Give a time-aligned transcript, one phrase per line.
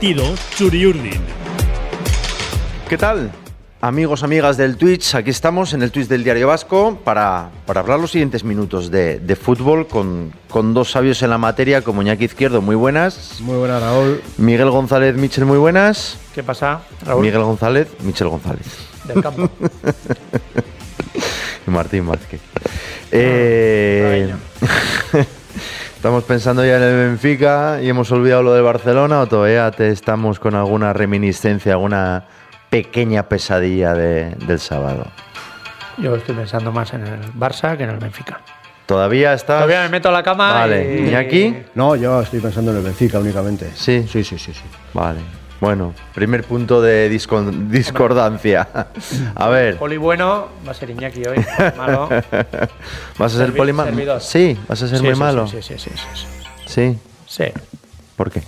[0.00, 1.20] partido Churiurdin.
[2.88, 3.30] ¿Qué tal?
[3.82, 8.00] Amigos, amigas del Twitch, aquí estamos en el Twitch del Diario Vasco para, para hablar
[8.00, 12.24] los siguientes minutos de, de fútbol con, con, dos sabios en la materia como Iñaki
[12.24, 13.42] Izquierdo, muy buenas.
[13.42, 14.22] Muy buenas, Raúl.
[14.38, 16.16] Miguel González, Michel, muy buenas.
[16.34, 17.22] ¿Qué pasa, Raúl?
[17.22, 18.66] Miguel González, Michel González.
[19.04, 19.50] Del campo.
[21.66, 22.40] y Martín Vázquez.
[23.12, 24.32] Eh,
[26.00, 29.90] ¿Estamos pensando ya en el Benfica y hemos olvidado lo de Barcelona o todavía te
[29.90, 32.24] estamos con alguna reminiscencia, alguna
[32.70, 35.04] pequeña pesadilla de, del sábado?
[35.98, 38.40] Yo estoy pensando más en el Barça que en el Benfica.
[38.86, 39.58] ¿Todavía estás...?
[39.58, 41.02] Todavía me meto a la cama Vale.
[41.02, 41.08] y...
[41.08, 41.56] ¿Iñaki?
[41.74, 43.70] No, yo estoy pensando en el Benfica únicamente.
[43.74, 44.06] Sí.
[44.08, 44.64] Sí, sí, sí, sí.
[44.94, 45.20] Vale.
[45.60, 48.66] Bueno, primer punto de discordancia.
[49.34, 51.44] A ver, Poli bueno va a ser Iñaki hoy.
[51.76, 52.08] Malo.
[53.18, 54.20] ¿vas a ser poli malo?
[54.20, 55.46] Sí, vas a ser Sí, muy sí, malo.
[55.46, 56.26] Sí, sí, sí, sí, sí.
[56.66, 56.98] Sí.
[57.26, 57.44] Sí.
[58.16, 58.42] ¿Por qué?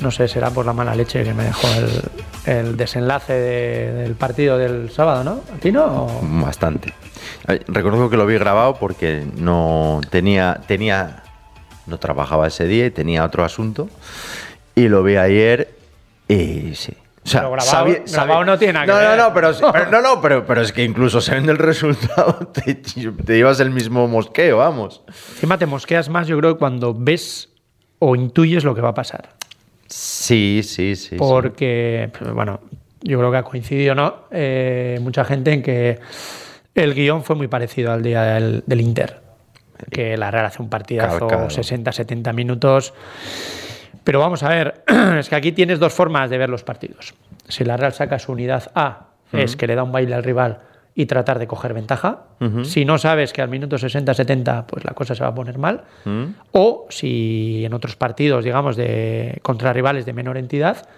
[0.00, 2.02] No sé, será por la mala leche que me dejó el,
[2.54, 5.40] el desenlace de- del partido del sábado, ¿no?
[5.54, 5.86] ¿A ti no?
[6.04, 6.92] O- Bastante.
[7.66, 11.22] Recuerdo que lo vi grabado porque no tenía, tenía,
[11.86, 13.88] no trabajaba ese día y tenía otro asunto.
[14.76, 15.74] Y lo vi ayer
[16.28, 16.92] y sí.
[17.24, 19.18] O sea, Pero grabado- grabado no tiene nada que no, ver.
[19.18, 19.34] No, no,
[19.72, 23.70] pero, no, no, pero, pero es que incluso sabiendo el resultado te, te llevas el
[23.70, 25.02] mismo mosqueo, vamos.
[25.34, 27.50] Encima te mosqueas más, yo creo, cuando ves
[27.98, 29.30] o intuyes lo que va a pasar.
[29.88, 31.16] Sí, sí, sí.
[31.16, 32.60] porque, pues, bueno,
[33.02, 34.24] yo creo que ha coincidido, ¿no?
[34.30, 35.98] Eh, mucha gente en que
[36.74, 39.20] el guion fue muy parecido al día del, del Inter.
[39.90, 41.48] Que la Real hace un partidazo, Calcado.
[41.48, 42.92] 60-70 minutos.
[44.08, 44.84] Pero vamos a ver,
[45.18, 47.12] es que aquí tienes dos formas de ver los partidos.
[47.46, 50.60] Si la Real saca su unidad A, es que le da un baile al rival
[50.94, 52.20] y tratar de coger ventaja.
[52.62, 55.82] Si no sabes que al minuto 60-70 pues la cosa se va a poner mal.
[56.52, 60.88] O si en otros partidos, digamos, de contra rivales de menor entidad,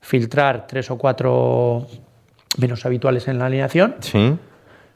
[0.00, 1.86] filtrar tres o cuatro
[2.58, 4.34] menos habituales en la alineación, Sí.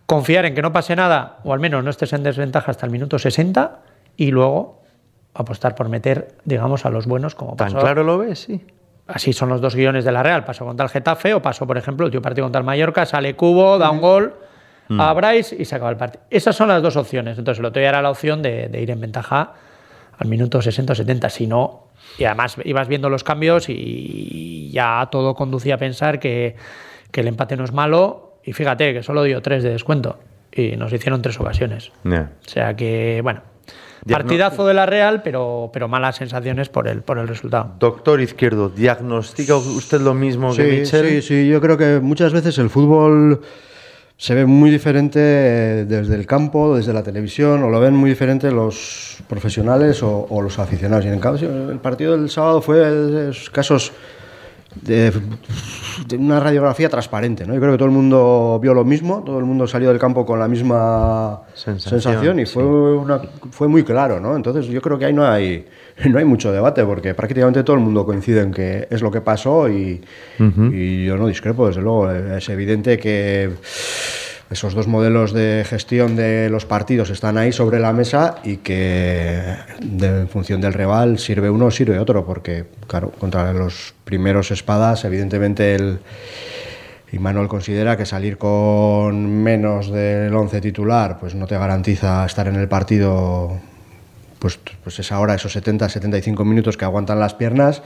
[0.07, 2.91] confiar en que no pase nada, o al menos no estés en desventaja hasta el
[2.91, 3.83] minuto 60,
[4.17, 4.82] y luego
[5.35, 7.79] apostar por meter, digamos, a los buenos como ¿Tan pasó.
[7.81, 8.41] claro lo ves?
[8.41, 8.65] Sí.
[9.07, 10.45] Así son los dos guiones de la Real.
[10.45, 13.35] Pasó contra el Getafe o pasó, por ejemplo, el último partido contra el Mallorca, sale
[13.35, 14.35] Cubo, da un gol
[14.99, 16.23] a Bryce y se acaba el partido.
[16.29, 17.39] Esas son las dos opciones.
[17.39, 19.55] Entonces, el otro día era la opción de, de ir en ventaja
[20.19, 21.31] al minuto 60 o 70.
[21.31, 21.89] Si no,
[22.19, 26.57] y además ibas viendo los cambios y ya todo conducía a pensar que,
[27.11, 28.37] que el empate no es malo.
[28.45, 30.19] Y fíjate que solo dio tres de descuento
[30.53, 31.91] y nos hicieron tres ocasiones.
[32.05, 33.41] O sea que, bueno,
[34.07, 37.75] partidazo de la Real, pero, pero malas sensaciones por el, por el resultado.
[37.79, 41.09] Doctor Izquierdo, ¿diagnostica usted lo mismo que Michel?
[41.09, 43.41] sí, sí, yo creo que muchas veces el fútbol
[44.17, 48.11] se ve muy diferente eh, desde el campo, desde la televisión, o lo ven muy
[48.11, 51.05] diferente los profesionales o, o los aficionados.
[51.05, 53.93] Y en cambio, el partido del sábado fue de esos casos
[54.75, 55.13] de,
[56.09, 57.47] de una radiografía transparente.
[57.47, 57.55] ¿no?
[57.55, 60.25] Yo creo que todo el mundo vio lo mismo, todo el mundo salió del campo
[60.25, 64.19] con la misma Sensación, sensación, y fue, una- fue muy claro.
[64.21, 64.35] ¿no?
[64.37, 65.67] Entonces yo creo que ahí no hay,
[66.09, 69.21] no hay mucho debate porque prácticamente todo el mundo coincide en que es lo que
[69.21, 70.01] pasó y,
[70.73, 72.11] y yo no discrepo, desde luego.
[72.11, 73.51] Es evidente que
[74.53, 79.55] esos dos modelos de gestión de los partidos están ahí sobre la mesa y que
[79.81, 85.05] en función del rival sirve uno o sirve otro, porque claro, contra los primeros espadas,
[85.05, 85.99] evidentemente el
[87.13, 92.57] Imanol considera que salir con menos del 11 titular pues no te garantiza estar en
[92.57, 93.59] el partido
[94.39, 97.83] pues, pues esa hora, esos 70, 75 minutos que aguantan las piernas.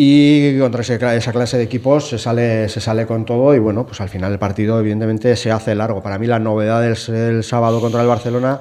[0.00, 4.00] Y contra esa clase de equipos se sale, se sale con todo y bueno, pues
[4.00, 6.04] al final el partido evidentemente se hace largo.
[6.04, 8.60] Para mí la novedad del el sábado contra el Barcelona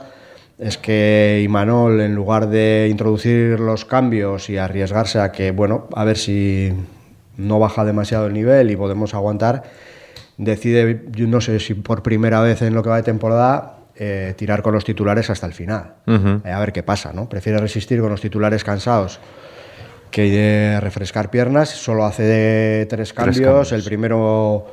[0.57, 6.05] es que Imanol, en lugar de introducir los cambios y arriesgarse a que, bueno, a
[6.05, 6.73] ver si
[7.37, 9.61] no baja demasiado el nivel y podemos aguantar,
[10.39, 14.33] decide, yo no sé si por primera vez en lo que va de temporada, eh,
[14.35, 15.97] tirar con los titulares hasta el final.
[16.07, 17.29] Eh, a ver qué pasa, ¿no?
[17.29, 19.19] Prefiere resistir con los titulares cansados
[20.17, 21.69] que eh, refrescar piernas.
[21.69, 23.39] Solo hace de tres cambios.
[23.39, 23.71] cambios.
[23.71, 24.65] El primero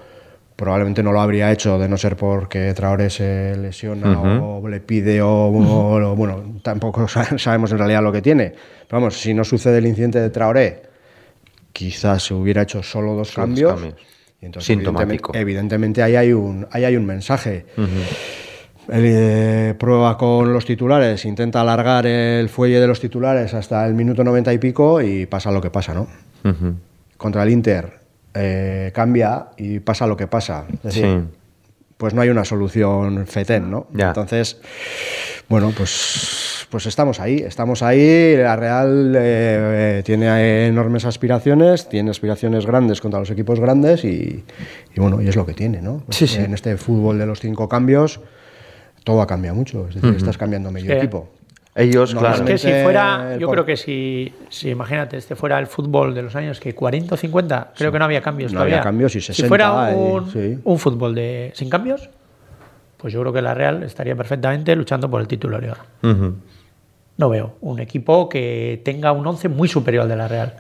[0.56, 5.20] probablemente no lo habría hecho de no ser porque Traoré se lesiona o le pide
[5.20, 8.50] o, o- o- bueno, tampoco sa- sabemos en realidad lo que tiene.
[8.52, 10.82] Pero vamos, si no sucede el incidente de Traoré,
[11.73, 13.73] quizás se hubiera hecho solo dos Solo cambios.
[13.75, 13.94] cambios.
[14.41, 15.32] Y entonces, Sintomático.
[15.35, 17.67] Evidentemente, evidentemente ahí hay un, ahí hay un mensaje.
[18.93, 24.23] Eh, prueba con los titulares, intenta alargar el fuelle de los titulares hasta el minuto
[24.25, 26.07] 90 y pico y pasa lo que pasa, ¿no?
[27.17, 27.93] Contra el Inter
[28.35, 30.67] eh, cambia y pasa lo que pasa.
[30.75, 31.37] Es decir, Sí.
[31.97, 33.87] pues no hay una solución fetén, ¿no?
[33.95, 34.09] Ya.
[34.09, 34.61] Entonces,
[35.49, 38.35] Bueno, pues, pues estamos ahí, estamos ahí.
[38.37, 44.43] La Real eh, tiene enormes aspiraciones, tiene aspiraciones grandes contra los equipos grandes y,
[44.95, 46.03] y bueno, y es lo que tiene, ¿no?
[46.09, 46.39] Sí, sí.
[46.41, 48.21] En este fútbol de los cinco cambios,
[49.05, 49.87] todo ha cambiado mucho.
[49.89, 50.97] Es decir, estás cambiando medio Sí.
[50.99, 51.29] equipo.
[51.77, 52.37] Ellos, No, claro.
[52.37, 56.23] Es que si fuera, yo creo que si, si imagínate, este fuera el fútbol de
[56.23, 58.77] los años que 40 o 50, creo que no había cambios No todavía.
[58.77, 60.59] había cambios y Si 60 fuera y- un, sí.
[60.62, 62.11] un fútbol de sin cambios,
[62.97, 65.79] pues yo creo que la Real estaría perfectamente luchando por el título de Liga.
[67.17, 70.55] No veo un equipo que tenga un 11 muy superior al de la Real.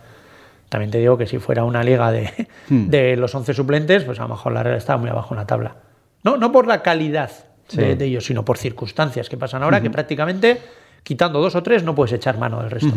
[0.68, 2.30] También te digo que si fuera una liga de,
[2.68, 2.88] Hmm.
[2.90, 5.46] de los 11 suplentes, pues a lo mejor la Real está muy abajo en la
[5.46, 5.76] tabla.
[6.24, 7.30] No, no por la calidad
[7.72, 10.60] de, de ellos, sino por circunstancias que pasan ahora, que prácticamente
[11.02, 12.94] quitando dos o tres no puedes echar mano del resto.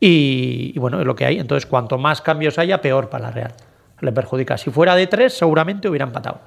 [0.00, 1.38] y, y bueno, es lo que hay.
[1.38, 3.52] Entonces, cuanto más cambios haya, peor para la Real.
[4.00, 4.58] Le perjudica.
[4.58, 6.40] Si fuera de tres, seguramente hubiera empatado.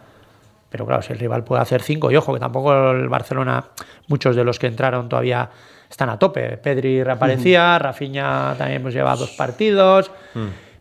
[0.69, 3.63] Pero claro, si el rival puede hacer cinco, y ojo, que tampoco el Barcelona,
[4.07, 5.49] muchos de los que entraron todavía
[5.89, 6.57] están a tope.
[6.57, 10.11] Pedri reaparecía, Rafinha también pues lleva dos partidos,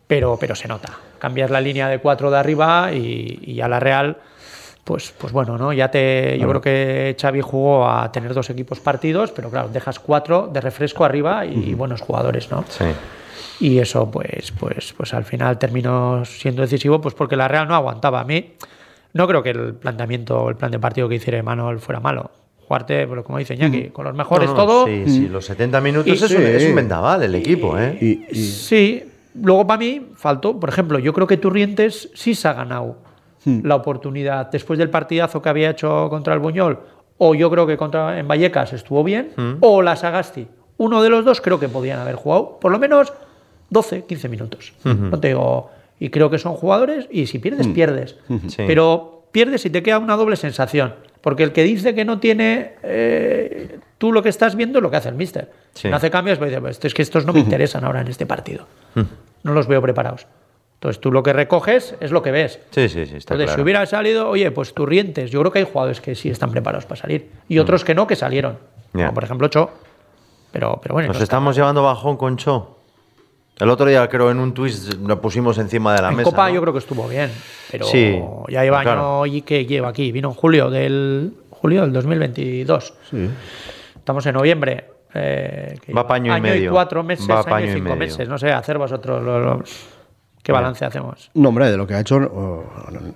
[0.05, 0.89] pero, pero se nota.
[1.17, 4.17] Cambias la línea de cuatro de arriba y, y a la Real,
[4.85, 5.73] pues, pues bueno, ¿no?
[5.73, 9.99] Ya te, yo creo que Xavi jugó a tener dos equipos partidos, pero claro, dejas
[9.99, 12.63] cuatro de refresco arriba y, buenos jugadores, ¿no?
[12.69, 12.85] Sí.
[13.59, 17.73] Y eso, pues, pues, pues al final terminó siendo decisivo, pues porque la Real no
[17.73, 18.21] aguantaba.
[18.21, 18.53] A mí
[19.13, 22.29] no creo que el planteamiento, el plan de partido que hiciera Manuel fuera malo.
[22.67, 24.85] Jugarte, pues, como dice Iñaki, con los mejores No, no, todo.
[24.85, 26.43] Sí, sí, los 70 minutos Y- es, un, Sí.
[26.43, 27.97] es un vendaval el equipo, ¿eh?
[27.99, 29.03] Y- Sí,
[29.33, 32.97] luego para mí faltó, por ejemplo, yo creo que Turrientes sí se ha ganado
[33.45, 36.79] la oportunidad después del partidazo que había hecho contra el Buñol,
[37.17, 40.47] o yo creo que contra en Vallecas estuvo bien, o la Sagasti.
[40.77, 43.13] Uno de los dos creo que podían haber jugado por lo menos
[43.69, 44.73] 12, 15 minutos.
[44.83, 45.69] No te digo,
[45.99, 48.17] y creo que son jugadores y si pierdes, pierdes.
[48.47, 48.63] Sí.
[48.67, 50.95] Pero pierdes y te queda una doble sensación.
[51.21, 54.91] Porque el que dice que no tiene, eh, tú lo que estás viendo es lo
[54.91, 55.51] que hace el míster.
[55.73, 55.89] Sí.
[55.89, 58.25] No hace cambios, pues dice, pues es que estos no me interesan ahora en este
[58.25, 58.67] partido.
[59.43, 60.27] No los veo preparados.
[60.85, 62.59] Entonces tú lo que recoges es lo que ves.
[62.69, 63.53] Sí, sí, sí, está Entonces, claro.
[63.55, 66.85] si hubiera salido, oye, pues Turrientes, yo creo que hay jugadores que sí están preparados
[66.85, 68.59] para salir y otros que no, que salieron.
[68.93, 68.99] Mm.
[68.99, 69.71] Como por ejemplo Cho.
[70.51, 72.77] Pero, pero bueno, Nos no está estamos llevando bajón con Cho.
[73.57, 76.29] El otro día, creo, en un twist lo pusimos encima de la en mesa.
[76.29, 76.53] Copa ¿no?
[76.53, 77.31] yo creo que estuvo bien,
[77.71, 79.23] pero Sí, ya lleva claro.
[79.23, 80.11] año y que lleva aquí.
[80.11, 82.93] Vino en julio del julio del 2022.
[83.09, 83.27] sí.
[83.95, 84.85] Estamos en noviembre.
[85.17, 86.71] eh, que Va lleva pa' año y medio.
[86.71, 87.95] cuatro meses, Va año año y y cinco medio.
[87.97, 88.29] meses.
[88.29, 89.63] No sé, hacer vosotros lo- lo-
[90.45, 91.31] qué balance hacemos.
[91.33, 92.63] No, hombre, de lo que ha hecho no,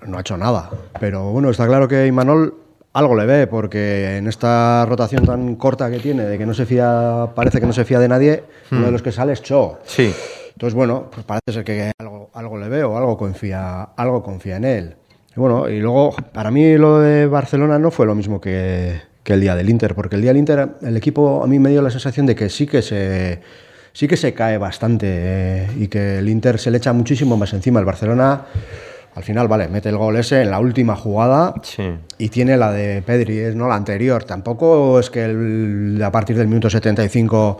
[0.07, 0.71] no ha hecho nada.
[0.99, 2.55] Pero bueno, está claro que Imanol
[2.93, 6.65] algo le ve, porque en esta rotación tan corta que tiene, de que no se
[6.65, 9.79] fía, parece que no se fía de nadie, uno de los que sale es Cho.
[9.85, 10.11] Sí.
[10.53, 14.57] Entonces, bueno, pues parece ser que algo, algo le ve o algo confía, algo confía
[14.57, 14.95] en él.
[15.37, 19.33] Y bueno, y luego, para mí lo de Barcelona no fue lo mismo que, que
[19.33, 21.83] el día del Inter, porque el día del Inter el equipo a mí me dio
[21.83, 23.39] la sensación de que sí que se,
[23.93, 27.53] sí que se cae bastante eh, y que el Inter se le echa muchísimo más
[27.53, 27.79] encima.
[27.79, 28.41] El Barcelona,
[29.15, 31.83] al final, vale, mete el gol ese en la última jugada Sí.
[32.17, 34.23] y tiene la de Pedri, es no la anterior.
[34.23, 37.57] Tampoco es que el- a partir del minuto 75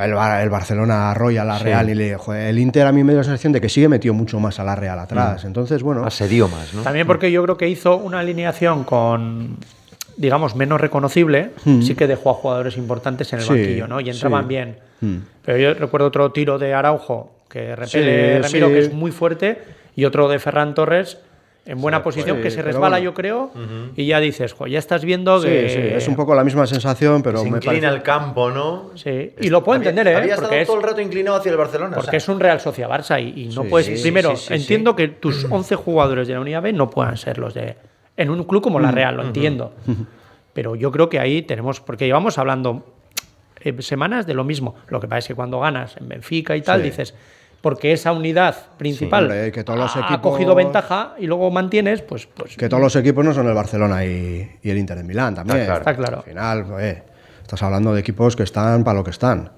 [0.00, 2.16] el, el Barcelona arrolla a la Real y le.
[2.16, 4.58] joder, el Inter a mí me dio la sensación de que sigue metió mucho más
[4.58, 5.44] a la Real atrás.
[5.44, 6.06] Entonces, bueno.
[6.06, 6.80] Asedio más, ¿no?
[6.82, 9.58] También porque yo creo que hizo una alineación con,
[10.16, 11.50] digamos, menos reconocible.
[11.82, 14.00] Sí que dejó a jugadores importantes en el Sí, banquillo, ¿no?
[14.00, 14.48] Y entraban sí.
[14.48, 14.76] bien.
[15.44, 18.72] Pero yo recuerdo otro tiro de Araujo que repele Sí, Ramiro, sí.
[18.74, 19.58] que es muy fuerte,
[19.94, 21.18] y otro de Ferran Torres
[21.64, 23.04] en buena posición, que se resbala, bueno.
[23.04, 23.50] yo creo,
[23.96, 25.68] y ya dices, jo, ya estás viendo Sí, que...
[25.68, 28.90] sí, es un poco la misma sensación, pero Se me inclina parece- el campo, ¿no?
[28.94, 30.16] Sí, y lo puedo Había- entender, ¿eh?
[30.16, 31.92] Había estado Porque es, todo el rato inclinado hacia el Barcelona.
[31.92, 34.00] o porque sea, es un Real Sociedad Barça y, y no Sí, puedes.
[34.00, 37.38] primero, sí, sí, entiendo que tus 11 jugadores de la Unidad B no puedan ser
[37.38, 37.74] los de.
[38.16, 39.72] En un club como la Real, lo entiendo.
[40.52, 41.80] Pero yo creo que ahí tenemos.
[41.80, 42.86] Porque llevamos hablando
[43.60, 44.74] eh, semanas de lo mismo.
[44.88, 46.84] Lo que pasa es que cuando ganas en Benfica y tal, Sí.
[46.90, 47.14] dices.
[47.60, 51.50] Porque esa unidad principal Sí, hombre, que todos los ha, equipos- cogido ventaja y luego
[51.50, 52.26] mantienes, pues.
[52.26, 55.34] pues Que todos los equipos no son el Barcelona y, y el Inter de Milán
[55.34, 55.60] también.
[55.60, 55.80] Está claro.
[55.80, 56.16] Está claro.
[56.18, 56.98] Al final, pues,
[57.42, 59.50] estás hablando de equipos que están para lo que están.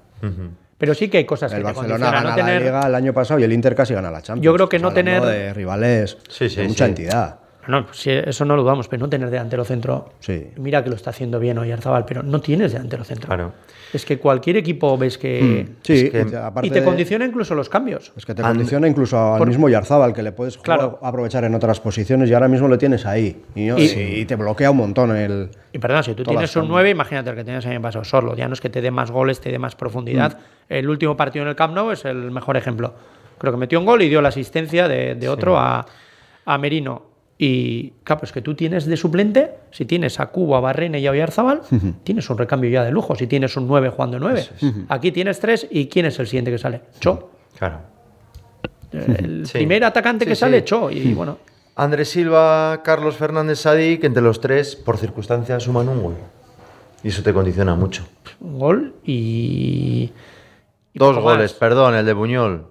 [0.77, 3.13] pero sí que hay cosas El que Barcelona gana No la tener, Liga el año
[3.13, 4.43] pasado y el Inter casi gana la Champions.
[4.45, 6.89] Yo creo que no tener- de rivales Sí, sí, de mucha sí.
[6.89, 7.38] entidad.
[7.67, 10.09] No, pues sí, eso no lo dudamos, pero no tener delantero centro.
[10.21, 10.47] Sí.
[10.57, 13.27] Mira que lo está haciendo bien hoy Arzabal, pero no tienes delantero centro.
[13.27, 13.53] Claro.
[13.93, 15.67] Es que cualquier equipo ves que.
[15.83, 18.11] Sí, Es que- y te- aparte y te de- condiciona incluso los cambios.
[18.15, 20.99] Es que te And- condiciona incluso al Por- mismo Yarzábal, que le puedes jugar- Claro.
[21.01, 23.41] aprovechar en otras posiciones y ahora mismo lo tienes ahí.
[23.55, 23.83] Y, no- Y-
[24.21, 25.49] y te bloquea un montón el...
[25.73, 28.03] Y perdón, si tú tienes un son- 9, imagínate el que tenías el año pasado,
[28.05, 28.35] Sorlo.
[28.35, 30.37] Ya no es que te dé más goles, te dé más profundidad.
[30.69, 32.93] El último partido en el Camp Nou es el mejor ejemplo.
[33.37, 35.85] Creo que metió un gol y dio la asistencia de, de otro a,
[36.45, 37.08] a Merino.
[37.41, 41.07] Y claro, pues que tú tienes de suplente, si tienes a Cubo, a Barrene y
[41.07, 41.61] a Oyarzabal,
[42.03, 43.15] tienes un recambio ya de lujo.
[43.15, 44.45] Si tienes un 9 jugando 9,
[44.89, 46.81] aquí tienes 3 y ¿quién es el siguiente que sale?
[46.99, 47.31] Cho.
[47.57, 47.79] Claro.
[48.91, 49.53] El Sí.
[49.53, 50.39] primer atacante Sí, que sí.
[50.41, 50.91] sale, Cho.
[50.91, 51.37] Y bueno,
[51.77, 56.15] Andrés Silva, Carlos Fernández Sadik, entre los tres, por circunstancias, suman un gol.
[57.03, 58.05] Y eso te condiciona mucho.
[58.41, 60.11] un gol y.
[60.93, 61.59] y Dos goles, más.
[61.59, 62.65] perdón, el de Buñol.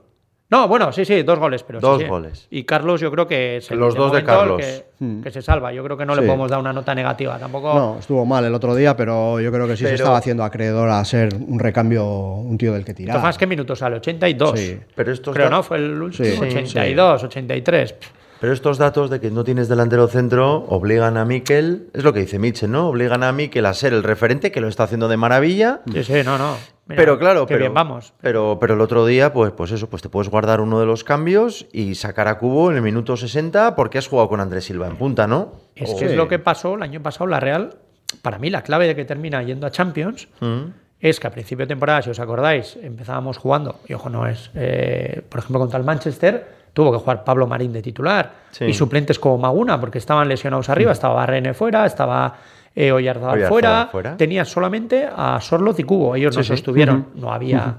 [0.50, 2.08] No, bueno, sí, sí, dos goles, pero sí, Dos sí.
[2.08, 2.46] goles.
[2.50, 4.58] Y Carlos, yo creo que es el Los dos de Carlos.
[4.62, 5.72] Que, que se salva.
[5.74, 7.38] Yo creo que no le podemos dar una nota negativa.
[7.38, 7.74] Tampoco.
[7.74, 10.88] No, estuvo mal el otro día, pero yo creo que sí se estaba haciendo acreedor
[10.88, 13.16] a ser un recambio, un tío del que tirar.
[13.16, 13.96] formas, ¿qué minutos sale?
[13.96, 14.58] 82.
[14.58, 14.78] Sí.
[14.94, 15.62] Pero estos Creo, da- ¿no?
[15.62, 16.24] Fue el último.
[16.24, 17.94] Sí, 82, 83.
[18.40, 22.20] Pero estos datos de que no tienes delantero centro obligan a Miquel, es lo que
[22.20, 22.88] dice Mitchell, ¿no?
[22.88, 25.80] Obligan a Miquel a ser el referente, que lo está haciendo de maravilla.
[25.92, 26.56] Sí, sí, no, no.
[26.86, 28.14] Mira, pero claro, pero, bien vamos.
[28.20, 31.02] Pero, pero el otro día, pues, pues eso, pues te puedes guardar uno de los
[31.04, 34.86] cambios y sacar a Cubo en el minuto 60 porque has jugado con Andrés Silva
[34.86, 35.52] en punta, ¿no?
[35.74, 37.76] Es O- que es lo que pasó el año pasado, la Real.
[38.22, 40.70] Para mí, la clave de que termina yendo a Champions Mm.
[41.00, 44.50] es que a principio de temporada, si os acordáis, empezábamos jugando, y ojo, no es,
[44.54, 48.66] eh, por ejemplo, contra el Manchester, tuvo que jugar Pablo Marín de titular Sí.
[48.66, 52.36] y suplentes como Maguna, porque estaban lesionados arriba, estaba Barrene fuera, estaba
[52.76, 54.16] eh, Oyarzabal fuera, fuera.
[54.16, 56.56] tenía solamente a Sorloz y Cubo, ellos no Sí, sí.
[56.56, 57.74] sostuvieron, no había...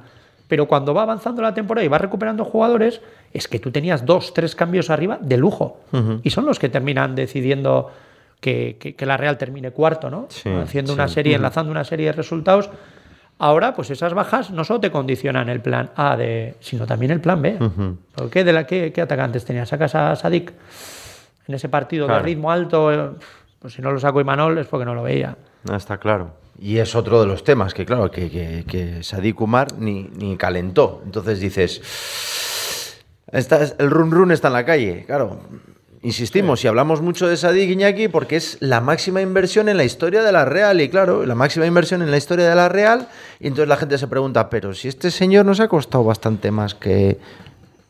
[0.49, 2.99] Pero cuando va avanzando la temporada y va recuperando jugadores,
[3.33, 5.77] es que tú tenías dos, tres cambios arriba de lujo.
[6.23, 7.89] Y son los que terminan decidiendo
[8.41, 10.27] que, que- que la Real termine cuarto, ¿no?
[10.61, 12.69] Haciendo una serie, enlazando una serie de resultados.
[13.41, 17.21] Ahora, pues esas bajas no solo te condicionan el plan A, de, sino también el
[17.21, 17.57] plan B.
[18.15, 19.69] ¿Por qué, de la, qué, qué atacantes tenías?
[19.69, 20.51] ¿Sacas a Sadik
[21.47, 22.19] en ese partido Claro.
[22.21, 23.15] de ritmo alto?
[23.59, 25.37] Pues si no lo saco Imanol es porque no lo veía.
[25.69, 26.31] Ah, está claro.
[26.61, 30.35] Y es otro de los temas que, claro, que, que, que Sadik Umar ni, ni
[30.35, 31.01] calentó.
[31.05, 31.81] Entonces dices,
[33.31, 35.05] está, el run run está en la calle.
[35.05, 35.39] Claro,
[36.01, 40.23] insistimos, y hablamos mucho de Sadik Iñaki porque es la máxima inversión en la historia
[40.23, 40.81] de la Real.
[40.81, 43.07] Y claro, la máxima inversión en la historia de la Real.
[43.39, 46.75] Y entonces la gente se pregunta, pero si este señor nos ha costado bastante más
[46.75, 47.17] que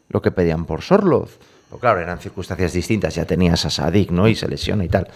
[0.09, 1.37] lo que pedían por Sorloz.
[1.69, 3.15] Pero claro, eran circunstancias distintas.
[3.15, 4.27] Ya tenías a Sadik, ¿no?
[4.27, 5.07] Y se lesiona y tal.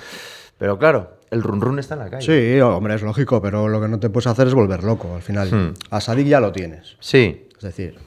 [0.58, 2.26] Pero claro, el run run está en la calle.
[2.26, 5.22] Sí, hombre, es lógico, pero lo que no te puedes hacer es volver loco al
[5.22, 5.50] final.
[5.52, 5.74] Hmm.
[5.90, 6.96] A Sadik ya lo tienes.
[7.00, 7.98] Sí, Es decir,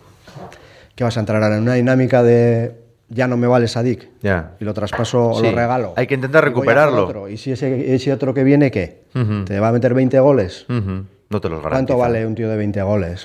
[0.94, 4.52] que vas a entrar ahora en una dinámica de ya no me vale Sadik ya.
[4.60, 5.94] y lo traspaso o Sí, lo regalo.
[5.96, 7.04] hay que intentar Y recuperarlo.
[7.06, 7.28] otro.
[7.28, 9.02] Y si ese, ese otro que viene, ¿qué?
[9.14, 9.44] Ujú.
[9.44, 10.66] ¿Te va a meter 20 goles?
[10.68, 11.68] Ujú, No te los garantizo.
[11.70, 13.24] ¿Cuánto vale un tío de 20 goles?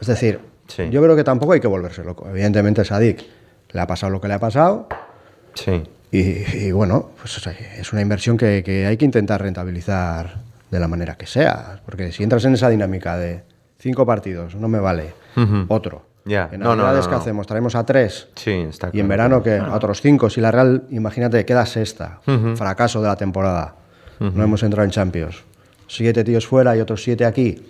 [0.00, 0.88] Es decir, Sí.
[0.90, 2.28] yo creo que tampoco hay que volverse loco.
[2.28, 3.22] Evidentemente, Sadik
[3.72, 4.88] le ha pasado lo que le ha pasado
[5.54, 5.82] Sí.
[6.10, 6.20] y,
[6.66, 10.36] y bueno, pues o es una inversión que, que hay que intentar rentabilizar
[10.70, 11.80] de la manera que sea.
[11.84, 13.42] Porque si entras en esa dinámica de
[13.78, 15.12] cinco partidos, no me vale
[15.68, 16.06] otro.
[16.24, 16.48] Ya.
[16.52, 17.20] En No, no, Navidades, no, ¿qué no.
[17.20, 17.46] hacemos?
[17.46, 18.28] Traemos a tres.
[18.34, 19.08] Sí, está Y en claro.
[19.08, 20.30] verano, que a otros cinco.
[20.30, 22.20] Si la Real, imagínate, queda sexta.
[22.56, 23.74] Fracaso de la temporada.
[24.20, 25.42] No hemos entrado en Champions.
[25.86, 27.62] Siete tíos fuera y otros siete aquí.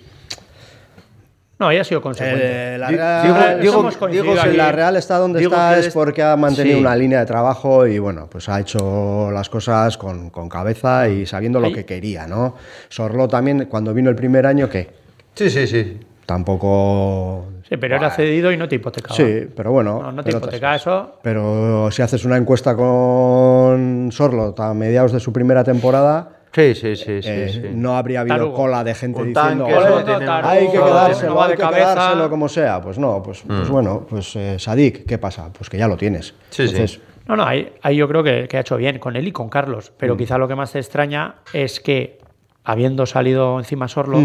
[1.58, 2.75] No, ya ha sido consecuente.
[2.75, 6.37] Eh, la Real, digo- digo- si la Real está donde digo está es porque ha
[6.37, 6.80] mantenido Sí.
[6.80, 11.26] una línea de trabajo y bueno, pues ha hecho las cosas con, con cabeza y
[11.26, 12.56] sabiendo lo que quería, ¿no?
[12.88, 14.90] Sorlo también, cuando vino el primer año, que
[15.34, 16.00] Sí, sí, sí.
[16.26, 17.46] tampoco...
[17.68, 19.14] Sí, pero era cedido y no te hipotecaba.
[19.14, 20.00] Sí, pero bueno.
[20.02, 21.18] No, no te pero hipoteca eso.
[21.23, 26.94] Pero si haces una encuesta con Sorlo a mediados de su primera temporada, Sí, sí,
[26.94, 27.28] sí, sí.
[27.28, 27.62] eh, sí.
[27.75, 28.54] no habría habido Tarugo.
[28.54, 31.56] cola de gente Un diciendo tanque, "Ole, eso tiene- Tarugo, hay que quedárselo, hay que
[31.56, 31.94] cabeza".
[31.94, 32.80] quedárselo como sea.
[32.80, 33.49] Pues no, pues, Mm.
[33.56, 35.50] pues bueno, pues eh, Sadik, ¿qué pasa?
[35.56, 36.26] Pues que ya lo tienes.
[36.50, 36.75] Sí, sí.
[36.75, 39.33] Entonces, No, no, ahí, ahí yo creo que, que ha hecho bien con él y
[39.33, 39.90] con Carlos.
[39.90, 39.94] Mm.
[39.99, 42.18] Pero quizá lo que más te extraña es que,
[42.64, 44.18] habiendo salido encima Sorlo,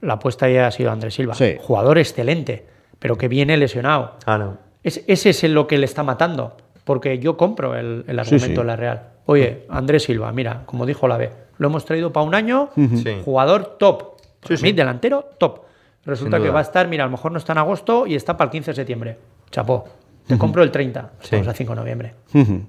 [0.00, 1.34] la apuesta ya ha sido Andrés Silva.
[1.34, 1.56] Sí.
[1.60, 2.66] Jugador excelente,
[2.98, 4.16] pero que viene lesionado.
[4.26, 4.58] Ah, no.
[4.82, 6.56] Es- ese es lo que le está matando.
[6.84, 8.52] Porque yo compro el, el argumento sí.
[8.54, 9.08] de la Real.
[9.26, 13.20] Oye, Andrés Silva, mira, como dijo la B, lo hemos traído para un año, Sí.
[13.24, 14.16] jugador top.
[14.62, 15.60] Mí, delantero, top.
[16.04, 18.36] Resulta que va a estar, mira, a lo mejor no está en agosto y está
[18.36, 19.18] para el 15 de septiembre.
[19.50, 19.84] Chapó.
[20.26, 21.12] Te compro el 30.
[21.22, 22.14] Estamos a 5 de noviembre.
[22.34, 22.62] ujú.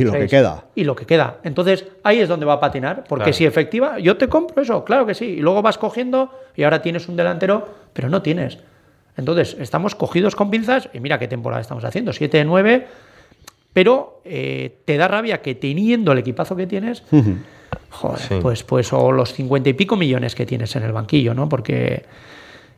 [0.00, 0.64] Y lo que queda.
[0.74, 1.38] Y lo que queda.
[1.42, 3.04] Entonces, ahí es donde va a patinar.
[3.08, 3.36] Porque Claro.
[3.36, 5.24] si efectiva, yo te compro eso, claro que sí.
[5.26, 8.58] Y luego vas cogiendo y ahora tienes un delantero, pero no tienes.
[9.16, 12.86] Entonces, estamos cogidos con pinzas y mira qué temporada estamos haciendo, 7 de 9.
[13.72, 17.02] Pero eh, te da rabia que teniendo el equipazo que tienes,
[17.90, 18.38] joder, Sí.
[18.40, 21.48] pues, pues o los 50 y pico millones que tienes en el banquillo, ¿no?
[21.48, 22.04] Porque,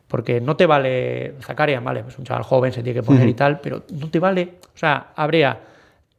[0.07, 3.33] porque no te vale, Zakaria, vale, pues un chaval joven se tiene que poner y
[3.33, 5.57] tal, pero no te vale, o sea, habría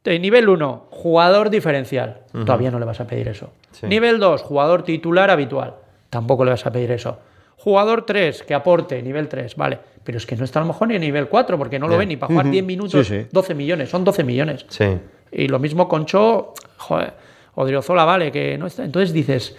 [0.05, 3.51] nivel 1, jugador diferencial, todavía no le vas a pedir eso.
[3.71, 3.87] Sí.
[3.87, 5.75] Nivel 2, jugador titular habitual,
[6.09, 7.19] tampoco le vas a pedir eso.
[7.57, 9.79] Jugador 3, que aporte, nivel 3, vale.
[10.03, 11.93] Pero es que no está a lo mejor ni en nivel 4, porque no lo
[11.93, 11.99] Ya.
[11.99, 13.27] ven ni para jugar 10 minutos, Sí, sí.
[13.31, 14.65] 12 millones, son 12 millones.
[14.67, 14.97] Sí.
[15.31, 17.13] Y lo mismo con Cho, joder,
[17.55, 18.83] Odriozola vale, que no está.
[18.83, 19.55] Entonces dices,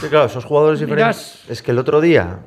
[0.00, 1.06] Sí, claro, esos jugadores diferentes.
[1.44, 2.38] Miras- Es que el otro día,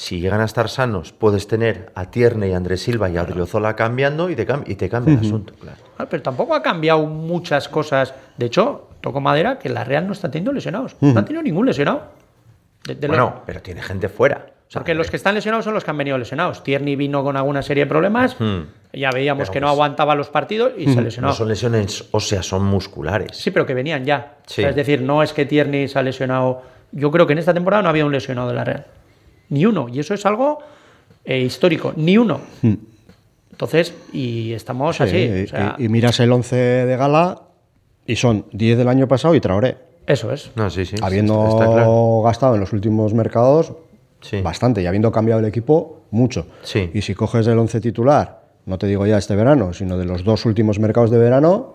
[0.00, 3.74] si llegan a estar sanos, puedes tener a Tierney, a Andrés Silva y a Odriozola
[3.74, 5.78] cambiando y te, cam- y te cambia el asunto, claro.
[5.98, 8.14] "Ah, pero tampoco ha cambiado muchas cosas.
[8.36, 10.94] De hecho, toco madera que la Real no está teniendo lesionados.
[11.00, 12.02] No han tenido ningún lesionado.
[12.86, 14.46] De- de los- Bueno, pero tiene gente fuera.
[14.68, 16.62] O sea, Porque los que están lesionados son los que han venido lesionados.
[16.62, 18.36] Tierney vino con alguna serie de problemas.
[18.92, 21.28] Ya veíamos Pero que no pues- aguantaba los partidos y se lesionó.
[21.28, 23.36] no son lesiones óseas, son musculares.
[23.36, 24.36] Sí, pero que venían ya.
[24.46, 24.60] Sí.
[24.60, 26.62] O sea, es decir, no es que Tierney se ha lesionado.
[26.92, 28.86] Yo creo que en esta temporada no había un lesionado de la Real.
[29.50, 29.88] Ni uno.
[29.88, 30.58] Y eso es algo
[31.24, 31.92] eh, histórico.
[31.96, 32.40] Ni uno.
[33.50, 35.16] Entonces, y estamos Sí, así.
[35.16, 37.42] y, o sea, y- y miras el 11 de gala
[38.06, 39.76] y son 10 del año pasado y Traoré.
[40.06, 40.50] eso es.
[40.54, 40.96] No, sí, sí.
[41.02, 42.22] habiendo está- está claro.
[42.24, 43.72] gastado en los últimos mercados
[44.20, 44.40] Sí.
[44.40, 46.46] bastante y habiendo cambiado el equipo mucho.
[46.62, 46.90] Sí.
[46.94, 50.24] Y si coges el 11 titular, no te digo ya este verano, sino de los
[50.24, 51.74] dos últimos mercados de verano,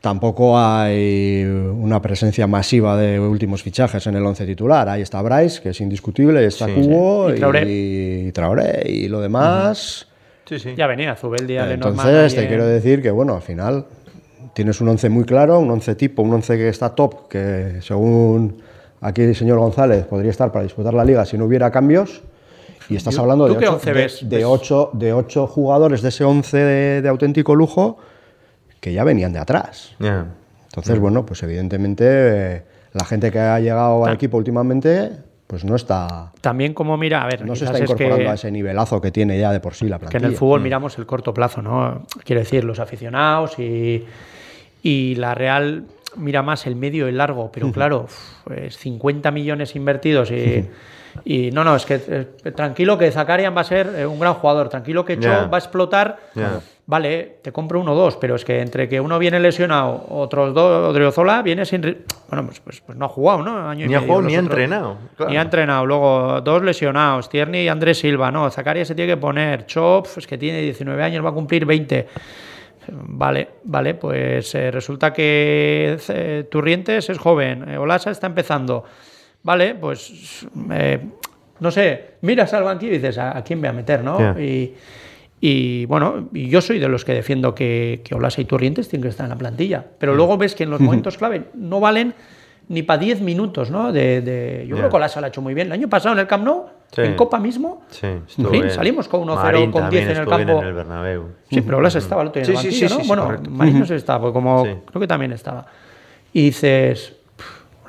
[0.00, 4.88] tampoco hay una presencia masiva de últimos fichajes en el 11 titular.
[4.88, 7.34] Ahí está Bryce, que es indiscutible, está Sí, Cubo sí.
[7.36, 7.64] Y Traoré.
[7.68, 10.06] y Traoré, y lo demás...
[10.46, 10.74] Sí, sí.
[10.76, 11.72] Ya venía Zubeldi, Lenormand.
[12.00, 13.84] Entonces, ahí te en- quiero decir que, bueno, al final
[14.52, 18.56] tienes un 11 muy claro, un 11 tipo, un 11 que está top, que según
[19.00, 22.22] aquí el señor González podría estar para disputar la liga si no hubiera cambios.
[22.88, 23.92] Y estás ¿Tú- hablando de qué ocho, 11
[24.24, 27.98] de, de ocho, de ocho jugadores de ese 11 de, de auténtico lujo
[28.80, 29.94] que ya venían de atrás.
[30.00, 35.10] Entonces, bueno, pues evidentemente eh, la gente que ha llegado al equipo últimamente,
[35.46, 38.34] pues no está, También como mira, a ver, no se está es incorporando que- a
[38.34, 40.26] ese nivelazo que tiene ya de por sí la que plantilla.
[40.26, 42.06] en el fútbol miramos el corto plazo, ¿no?
[42.24, 44.04] Quiero decir, los aficionados y,
[44.82, 45.84] y la Real
[46.16, 48.06] mira más el medio y el largo, pero claro,
[48.44, 50.68] pues 50 millones invertidos y,
[51.24, 54.34] y no, no, es que eh, tranquilo que Zakarian va a ser eh, un gran
[54.34, 56.18] jugador, tranquilo que Cho va a explotar.
[56.90, 60.52] Vale, te compro uno o dos, pero es que entre que uno viene lesionado, otros
[60.52, 61.82] dos, Odriozola viene sin.
[62.28, 63.68] Bueno, pues, pues, pues no ha jugado, ¿no?
[63.68, 64.98] Año Ni ha jugado ni ha entrenado.
[65.14, 65.30] claro.
[65.30, 65.86] ni ha entrenado.
[65.86, 67.28] Luego, dos lesionados.
[67.28, 68.32] Tierney y Andrés Silva.
[68.32, 69.66] No, Zacarías se tiene que poner.
[69.66, 72.08] Chop, es que tiene 19 años, va a cumplir 20.
[72.88, 78.82] Vale, vale, pues eh, resulta que eh, Turrientes es joven, eh, Olasa está empezando.
[79.44, 80.98] Vale, pues eh,
[81.60, 84.18] no sé, miras al banquillo y dices, ¿a, a quién voy a meter, no?
[84.18, 84.40] Ya.
[84.40, 84.74] Y,
[85.40, 89.08] y, bueno, yo soy de los que defiendo que, que Olasa y Turrientes tienen que
[89.08, 89.84] estar en la plantilla.
[89.98, 92.14] Pero luego ves que en los momentos clave no valen
[92.68, 93.90] ni para 10 minutos, ¿no?
[93.90, 95.68] De, de- yo creo que Olasa lo ha hecho muy bien.
[95.68, 97.02] El año pasado en el Camp Nou, Sí.
[97.02, 100.28] en Copa mismo, Sí, en fin, salimos con 1-0 Marín con 10 también en el
[100.28, 100.60] campo.
[100.62, 101.24] en el Bernabéu.
[101.48, 102.98] Sí, pero Blas estaba el otro día en el Sí, banquillo, sí, ¿no?
[102.98, 103.50] sí, sí, bueno, correcto.
[103.50, 105.66] Marinos estaba, pues como creo que también estaba.
[106.32, 107.14] Y dices,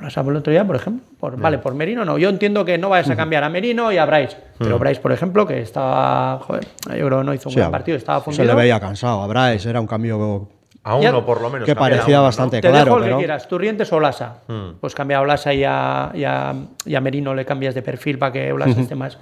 [0.08, 2.18] "Pff, Blas el otro día, por ejemplo, por- vale, por Merino no.
[2.18, 5.12] Yo entiendo que no vayas a cambiar a Merino y a Bryce, pero Bryce, por
[5.12, 6.64] ejemplo, que estaba, joder,
[6.96, 9.26] yo creo que no hizo un Sí, buen partido, estaba Se le veía cansado a
[9.26, 10.48] Bryce, era un cambio
[10.84, 11.64] A Ya- uno, por lo menos.
[11.66, 12.22] que parecía uno, ¿no?
[12.24, 12.84] bastante Te claro.
[12.86, 14.38] dejo el pero- que quieras, Turrientes o Olasa.
[14.80, 18.18] Pues cambia a Olasa y a, y, a, y a Merino le cambias de perfil
[18.18, 19.16] para que Olasa esté más.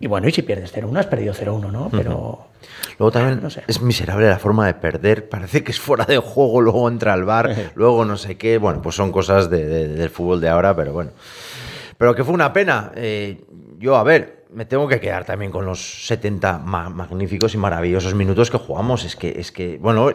[0.00, 1.88] Y bueno, y si pierdes 0-1, has perdido 0-1, ¿no?
[1.90, 2.46] Pero.
[2.98, 3.62] Luego también No sé.
[3.66, 5.28] es miserable la forma de perder.
[5.28, 8.56] Parece que es fuera de juego, luego entra al bar, luego no sé qué.
[8.58, 11.10] Bueno, pues son cosas de- de- del fútbol de ahora, pero bueno.
[11.98, 12.92] Pero que fue una pena.
[12.94, 13.44] Eh,
[13.78, 18.14] yo, a ver, me tengo que quedar también con los 70 ma- magníficos y maravillosos
[18.14, 19.04] minutos que jugamos.
[19.04, 20.10] Es que, es que, bueno,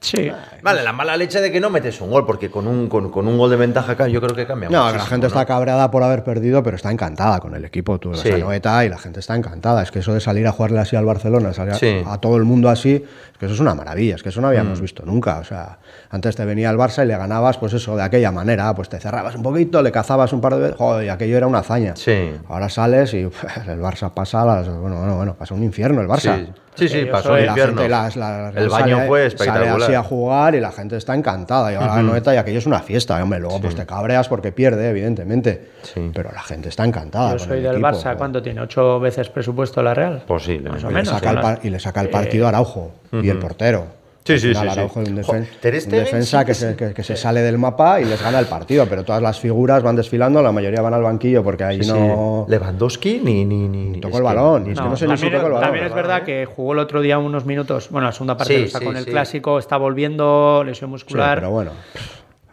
[0.00, 0.30] Sí.
[0.62, 3.26] vale, la mala leche de que no metes un gol, porque con un, con, con
[3.26, 5.28] un gol de ventaja acá yo creo que cambia No, que la gente ¿no?
[5.28, 7.98] está cabreada por haber perdido, pero está encantada con el equipo.
[7.98, 8.30] Tú Sí.
[8.30, 9.82] a Noeta y la gente está encantada.
[9.82, 12.02] Es que eso de salir a jugarle así al Barcelona, salir a- Sí.
[12.06, 12.94] a, todo el mundo así,
[13.32, 14.14] es que eso es una maravilla.
[14.14, 14.50] Es que eso no Mm.
[14.50, 15.38] habíamos visto nunca.
[15.38, 15.78] O sea,
[16.10, 18.72] antes te venía el Barça y le ganabas, pues eso, de aquella manera.
[18.74, 20.76] Pues te cerrabas un poquito, le cazabas un par de veces.
[20.76, 21.96] Joder, y aquello era una hazaña.
[21.96, 22.32] Sí.
[22.48, 23.28] Ahora sales y
[23.78, 26.36] el Barça pasa, las- bueno, bueno, bueno, pasa un infierno el Barça.
[26.36, 27.76] Sí, sí, sí, Yo pasó el Y la infierno.
[27.82, 29.82] gente, las- la- el sale- baño fue Sale espectacular.
[29.82, 31.72] así a jugar y la gente está encantada.
[31.72, 33.18] Y ahora la Noeta y aquello es una fiesta.
[33.18, 35.70] y, hombre, luego pues te cabreas porque pierde, evidentemente.
[35.82, 36.10] Sí.
[36.14, 37.32] Pero la gente está encantada.
[37.32, 38.16] Yo soy el del equipo, Barça, joder.
[38.16, 38.60] ¿cuánto tiene?
[38.60, 40.22] ¿Ocho veces presupuesto la Real?
[40.26, 40.70] Posible.
[40.70, 41.08] Más o Y le, menos.
[41.14, 41.42] saca el ¿no?
[41.42, 43.97] par- y le saca el partido a Araujo y el portero.
[44.28, 44.72] Sí, Al sí, final sí.
[44.72, 45.46] Araujo es un, defen-
[45.86, 48.46] un defensa que, que se, que- que se sale del mapa y les gana el
[48.46, 51.90] partido, pero todas las figuras van desfilando, la mayoría van al banquillo porque ahí Sí,
[51.90, 52.44] no...
[52.48, 55.16] Lewandowski ni, ni, ni, ni- Tocó el que- balón, ni- es que no sé ni
[55.16, 56.22] si también, tocó el balón, también es ¿verdad?
[56.24, 57.88] que jugó el otro día unos minutos.
[57.90, 61.38] Bueno, la segunda parte sacó sí, en el clásico, está volviendo, lesión Sí, muscular.
[61.38, 61.70] pero bueno,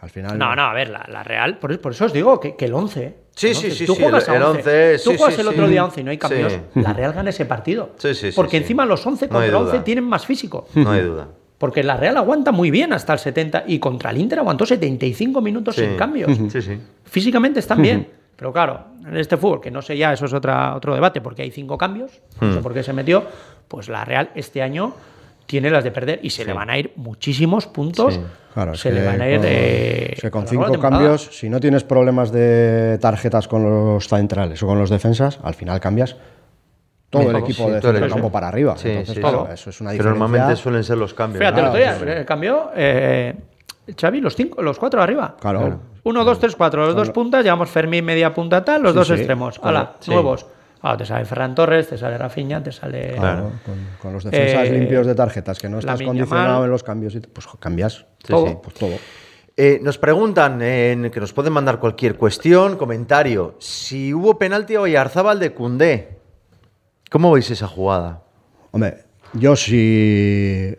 [0.00, 0.38] al final...
[0.38, 2.74] No, no, a ver, la, la Real, por, por eso os digo que, que el
[2.74, 3.16] 11.
[3.34, 4.58] Sí, sí, 11, sí, Tú sí, juegas el- a el 11.
[4.60, 5.52] 11, Tú sí, juegas sí, el sí.
[5.52, 6.52] otro día 11 y no hay cambios.
[6.52, 6.80] Sí.
[6.80, 7.90] La Real gana ese partido.
[7.98, 8.56] Sí, sí, sí, Porque sí.
[8.62, 9.70] encima los 11 No hay contra duda.
[9.72, 10.66] 11 tienen más físico.
[10.74, 11.28] No hay duda.
[11.58, 15.40] Porque la Real aguanta muy bien hasta el 70 y contra el Inter aguantó 75
[15.40, 15.82] minutos Sí.
[15.86, 16.30] sin cambios.
[16.52, 16.78] Sí, sí.
[17.04, 18.08] Físicamente están bien.
[18.36, 21.40] Pero claro, en este fútbol, que no sé ya, eso es otra, otro debate, porque
[21.42, 23.24] hay cinco cambios, no sé por qué se metió,
[23.66, 24.92] pues la Real este año
[25.46, 28.14] tiene las de perder y se le van a ir muchísimos puntos.
[28.14, 28.20] Sí.
[28.52, 30.30] Claro, se le van a ir con, de.
[30.30, 34.90] con cinco cambios, si no tienes problemas de tarjetas con los centrales o con los
[34.90, 36.16] defensas, al final cambias
[37.20, 38.14] todo el Todo, equipo sí, de todo el centro equipo.
[38.16, 38.76] campo para arriba.
[38.76, 40.18] Sí, Entonces, sí, claro, eso es una Pero diferencia.
[40.26, 41.38] normalmente suelen ser los cambios.
[41.38, 41.70] Fíjate, el ¿no?
[41.70, 42.04] otro día sí.
[42.06, 43.34] eh, cambió eh,
[44.00, 45.36] Xavi los cinco, los cuatro arriba.
[45.40, 45.80] Claro.
[46.04, 46.86] Uno, dos, tres, cuatro.
[46.86, 49.58] Los dos puntas, llevamos Fermín media punta tal, los Sí, dos sí, extremos.
[49.62, 50.10] Hala, sí.
[50.10, 50.46] nuevos.
[50.82, 53.14] Ahora te sale Ferran Torres, te sale Rafinha, te sale.
[53.18, 56.82] Claro, con, con los defensas Eh, limpios de tarjetas, que no estás condicionado en los
[56.84, 58.04] cambios, y pues cambias.
[58.26, 58.46] Todo.
[58.46, 58.92] Sí, Pues todo.
[59.56, 64.82] Eh, nos preguntan, en, que nos pueden mandar cualquier cuestión, comentario, si hubo penalti a
[64.82, 66.15] Oyarzábal de Cundé.
[67.10, 68.22] ¿Cómo veis esa jugada?
[68.72, 70.76] Hombre, yo sí.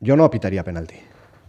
[0.00, 0.96] Yo no pitaría penalti.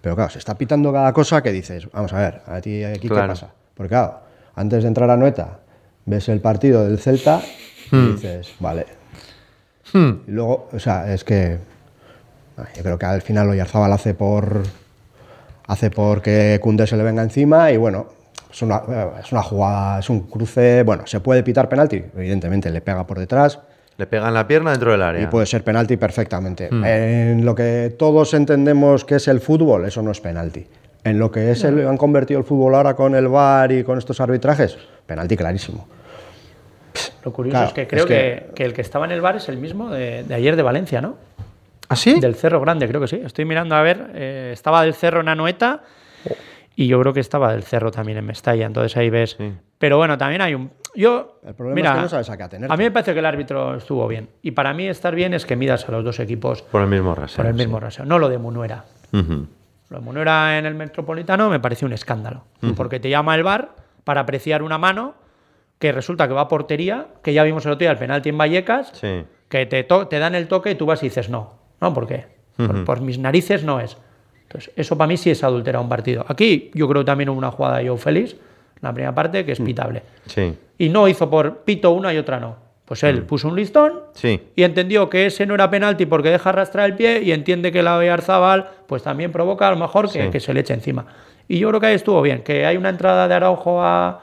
[0.02, 3.08] Pero claro, se está pitando cada cosa que dices, vamos a ver, a ti aquí
[3.08, 3.24] Claro.
[3.24, 3.54] qué pasa.
[3.76, 4.20] Porque claro,
[4.56, 5.60] antes de entrar a Noeta,
[6.06, 7.42] ves el partido del Celta
[7.92, 8.86] y dices, vale.
[9.94, 11.58] Y luego, o sea, es que.
[12.58, 14.64] ay, Yo creo que al final Oyarzábal hace por.
[15.68, 18.08] Hace por que Cundé se le venga encima y bueno.
[18.52, 18.82] Es una,
[19.24, 20.82] es una jugada, es un cruce.
[20.84, 23.60] Bueno, se puede pitar penalti, evidentemente, le pega por detrás.
[24.00, 25.22] Le pegan la pierna dentro del área.
[25.24, 26.70] Y puede ser penalti perfectamente.
[26.72, 30.66] En lo que todos entendemos que es el fútbol, eso no es penalti.
[31.04, 33.98] En lo que es el, han convertido el fútbol ahora con el VAR y con
[33.98, 35.86] estos arbitrajes, penalti clarísimo.
[37.26, 39.20] Lo curioso Claro, es que creo es que- que, que el que estaba en el
[39.20, 41.18] bar es el mismo de, de ayer de Valencia, ¿no?
[41.90, 42.22] ¿Ah, sí?
[42.22, 43.22] Del Cerro Grande, creo que sí.
[43.26, 44.12] Estoy mirando a ver.
[44.14, 45.82] eh, estaba del Cerro en Anoeta
[46.84, 48.66] y yo creo que estaba del Cerro también en Mestalla.
[48.66, 49.36] Entonces ahí ves.
[49.38, 49.52] Sí.
[49.78, 50.72] Pero bueno, también hay un.
[50.96, 51.40] Yo.
[51.46, 52.74] El problema mira, es que no sabes a qué atenerte.
[52.74, 54.30] A mí me parece que el árbitro estuvo bien.
[54.42, 57.14] Y para mí estar bien es que midas a los dos equipos Por el mismo
[57.16, 57.38] rasero.
[57.38, 58.06] por el mismo rasero.
[58.06, 58.86] No lo de Munuera.
[59.12, 62.46] Lo de Munuera en el Metropolitano me parece un escándalo.
[62.76, 65.16] Porque te llama el bar para apreciar una mano
[65.80, 68.38] que resulta que va a portería, que ya vimos el otro día el penalti en
[68.38, 69.24] Vallecas, Sí.
[69.48, 71.54] que te, te dan el toque y tú vas y dices no.
[71.82, 72.28] No, ¿por qué?
[72.86, 73.98] Por mis narices no es.
[74.50, 76.26] Entonces, eso para mí sí es adulterar un partido.
[76.28, 78.36] Aquí yo creo también hubo una jugada de Joe Félix,
[78.82, 80.02] la primera parte, que es pitable.
[80.26, 80.58] Sí.
[80.80, 82.56] Y no hizo por pito una y otra no.
[82.86, 84.42] Pues él puso un listón Sí.
[84.56, 87.84] y entendió que ese no era penalti porque deja arrastrar el pie y entiende que
[87.84, 90.30] la Arzabal pues también provoca a lo mejor que, Sí.
[90.32, 91.06] que se le eche encima.
[91.48, 94.22] Y yo creo que ahí estuvo bien, que hay una entrada de Araujo a, a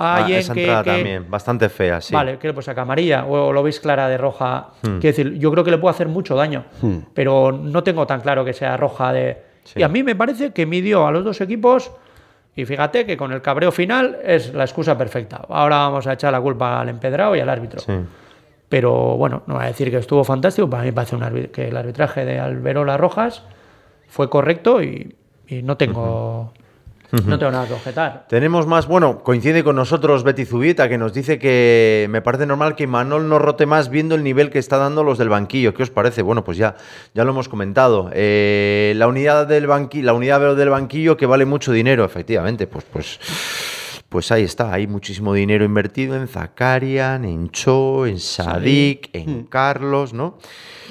[0.00, 2.14] Ah, Allen esa que, entrada que- también, bastante fea, sí.
[2.14, 4.68] Vale, que le pues saca amarilla o lo veis clara de roja.
[4.82, 4.98] Hmm.
[5.00, 6.66] Quiero decir, yo creo que le puede hacer mucho daño,
[7.14, 9.47] pero no tengo tan claro que sea roja de.
[9.72, 9.80] Sí.
[9.80, 11.90] Y a mí me parece que midió a los dos equipos
[12.56, 15.42] y fíjate que con el cabreo final es la excusa perfecta.
[15.48, 17.80] Ahora vamos a echar la culpa al empedrado y al árbitro.
[17.80, 17.92] Sí.
[18.68, 20.68] Pero bueno, no voy a decir que estuvo fantástico.
[20.68, 23.44] Para mí me parece un que el arbitraje de Alberola Rojas
[24.08, 25.14] fue correcto y,
[25.46, 26.52] y no tengo
[27.10, 28.26] no tengo nada que objetar.
[28.28, 32.74] Tenemos más, bueno, coincide con nosotros Betty Zubieta, que nos dice que me parece normal
[32.76, 35.72] que Manol no rote más viendo el nivel que está dando los del banquillo.
[35.74, 36.22] ¿Qué os parece?
[36.22, 36.76] Bueno, pues ya,
[37.14, 38.10] ya lo hemos comentado.
[38.12, 42.84] Eh, la unidad del banquillo, la unidad del banquillo que vale mucho dinero, efectivamente, pues,
[42.92, 43.18] pues,
[44.08, 44.72] pues ahí está.
[44.72, 50.38] Hay muchísimo dinero invertido en Zakarian, en Cho, en Sadik, en Carlos, ¿no?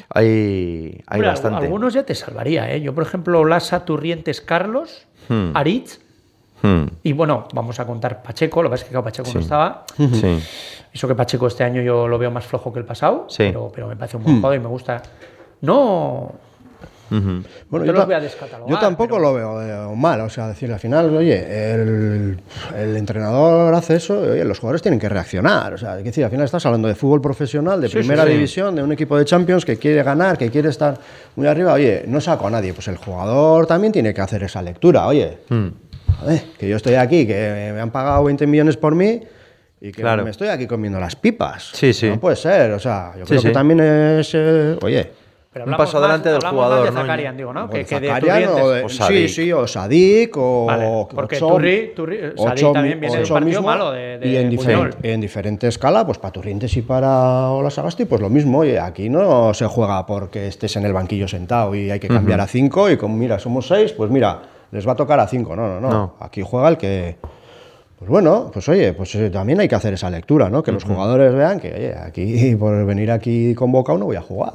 [0.09, 1.65] Hay, hay bastante.
[1.65, 2.81] Algunos ya te salvaría, ¿eh?
[2.81, 5.51] Yo, por ejemplo, Lasa, Turrientes, Carlos, Hmm.
[5.55, 5.99] Aritz,
[6.61, 9.85] Hmm, y bueno, vamos a contar Pacheco, lo que pasa es que Pacheco no estaba.
[9.97, 10.39] sí.
[10.93, 13.43] Eso que Pacheco este año yo lo veo más flojo que el pasado, Sí.
[13.47, 15.01] pero, pero me parece un buen jugador y me gusta.
[15.61, 16.31] No.
[17.09, 20.79] Bueno, Yo voy a yo tampoco pero- lo veo eh, mal, o sea, decir, al
[20.79, 22.37] final, oye, el,
[22.75, 26.09] el entrenador hace eso, y, oye, los jugadores tienen que reaccionar, o sea, hay que
[26.09, 28.29] decir, al final estás hablando de fútbol profesional, de primera sí.
[28.31, 30.97] división, de un equipo de Champions que quiere ganar, que quiere estar
[31.37, 34.61] muy arriba, oye, no saco a nadie, pues el jugador también tiene que hacer esa
[34.61, 35.67] lectura, oye, Hmm.
[36.19, 39.21] Joder, que yo estoy aquí, que me han pagado 20 millones por mí.
[39.79, 40.23] Y que Claro.
[40.23, 41.69] me estoy aquí comiendo las pipas.
[41.73, 42.09] Sí, sí.
[42.09, 42.71] No puede ser.
[42.71, 43.47] O sea, yo Sí, creo sí.
[43.49, 44.31] que también es.
[44.33, 45.11] eh, oye,
[45.53, 47.01] pero Un paso adelante del jugador, Más de ¿no?
[47.01, 47.69] Zakarian, digo, ¿no?
[47.69, 48.11] Que, de que de
[48.47, 49.27] o de- O sí, Sadik.
[49.27, 50.65] sí, o Sadik o.
[50.65, 54.27] Vale, porque Ocho- Turri- Turri- Sadik también viene de un partido mismo, malo de- de
[54.27, 54.89] y en, Buñol.
[54.89, 58.57] diferen- en diferente escala, pues para Turrientes y para Olasagasti, pues lo mismo.
[58.59, 62.41] Oye, aquí no se juega porque estés en el banquillo sentado y hay que cambiar
[62.41, 65.55] a cinco y como mira, somos seis, pues mira, les va a tocar a cinco.
[65.55, 65.89] No, no, no.
[65.89, 66.13] No.
[66.19, 67.17] Aquí juega el que.
[67.97, 70.61] Pues bueno, pues oye, pues eh, también hay que hacer esa lectura, ¿no?
[70.61, 74.51] Que los jugadores vean que, oye, aquí por venir aquí convocado no voy a jugar,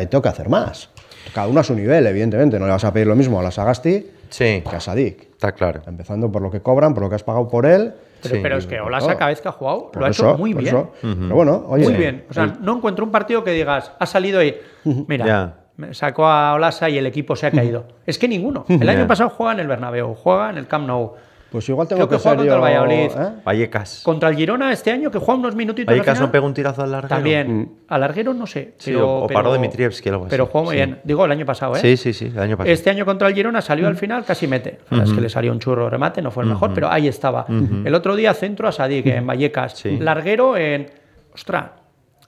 [0.00, 0.90] eh, tengo que hacer más.
[1.34, 3.50] Cada uno a su nivel, evidentemente, no le vas a pedir lo mismo a la
[3.50, 5.22] Sagasti Sí, que a Sadik.
[5.32, 5.80] está claro.
[5.88, 7.94] Empezando por lo que cobran, por lo que has pagado por él.
[8.22, 8.40] Pero, Sí.
[8.42, 10.86] pero es que Olasa cada vez que ha jugado Por lo ha hecho muy bien.
[11.02, 11.84] Pero bueno, oye.
[11.84, 12.24] Muy bien.
[12.30, 14.54] O sea, no encuentro un partido que digas, ha salido y.
[14.84, 15.54] Mira, Ya.
[15.92, 17.86] Sacó a Olasa y el equipo se ha caído.
[18.06, 18.64] Es que ninguno.
[18.68, 21.12] El año pasado juega en el Bernabéu, juega en el Camp Nou.
[21.50, 23.10] Pues igual tengo Creo que que, juega contra el Valladolid.
[23.16, 23.40] ¿eh?
[23.44, 24.00] Vallecas.
[24.02, 25.92] Contra el Girona este año, que juega unos minutitos.
[25.92, 27.14] al Vallecas no pega un tirazo al larguero.
[27.14, 27.72] También.
[27.86, 28.74] Al larguero no sé.
[28.78, 30.30] Sí, Pero, o- paró Dimitrievski, algo así.
[30.30, 30.76] Pero jugó muy Sí.
[30.78, 30.98] bien.
[31.04, 31.78] Digo, el año pasado, ¿eh?
[31.78, 32.72] Sí, sí, sí, el año pasado.
[32.72, 34.78] Este año contra el Girona salió al final, casi mete.
[34.90, 37.06] La verdad Es que le salió un churro remate, no fue el mejor, pero ahí
[37.06, 37.46] estaba.
[37.48, 39.74] El otro día centro a Sadik en Vallecas.
[39.78, 39.96] Sí.
[39.98, 40.90] Larguero en.
[41.32, 41.66] Ostras.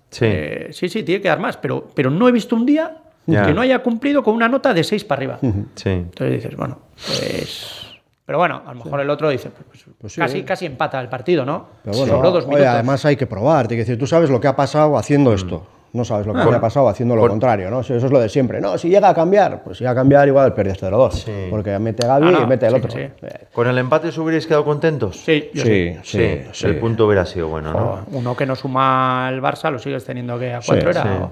[0.08, 0.24] Sí.
[0.24, 3.52] eh, sí, sí, tiene que dar más, pero, pero no he visto un día Que
[3.54, 5.38] no haya cumplido con una nota de 6 para arriba.
[5.74, 5.88] sí.
[5.90, 7.82] Entonces dices, bueno, pues.
[8.24, 10.44] Pero bueno, a lo mejor el otro dice, pues, Pues sí, casi, ¿eh?
[10.44, 11.66] casi empata el partido, ¿no?
[11.84, 12.74] Pero bueno, Sobró dos oye, minutos.
[12.74, 13.68] además hay que probar.
[13.68, 15.66] Tiene que decir, tú sabes lo que ha pasado haciendo esto.
[15.92, 17.80] No sabes lo que ha pasado haciendo lo Con- contrario, ¿no?
[17.80, 18.60] Eso es lo de siempre.
[18.60, 21.10] No, si llega a cambiar, pues si llega a cambiar, igual pierdes 0-2.
[21.12, 21.32] Sí.
[21.48, 22.90] Porque mete Gaby Ah, no, y mete el otro.
[22.90, 22.98] sí.
[22.98, 23.12] Eh,
[23.52, 25.16] ¿Con el empate os hubierais quedado contentos?
[25.16, 25.94] Sí, yo sí.
[26.02, 26.66] Sí, sí, sí.
[26.66, 27.78] El punto hubiera sido bueno, ¿no?
[27.78, 31.02] O uno que no suma el Barça lo sigues teniendo que a cuatro Sí, era.
[31.02, 31.08] sí.
[31.22, 31.30] o-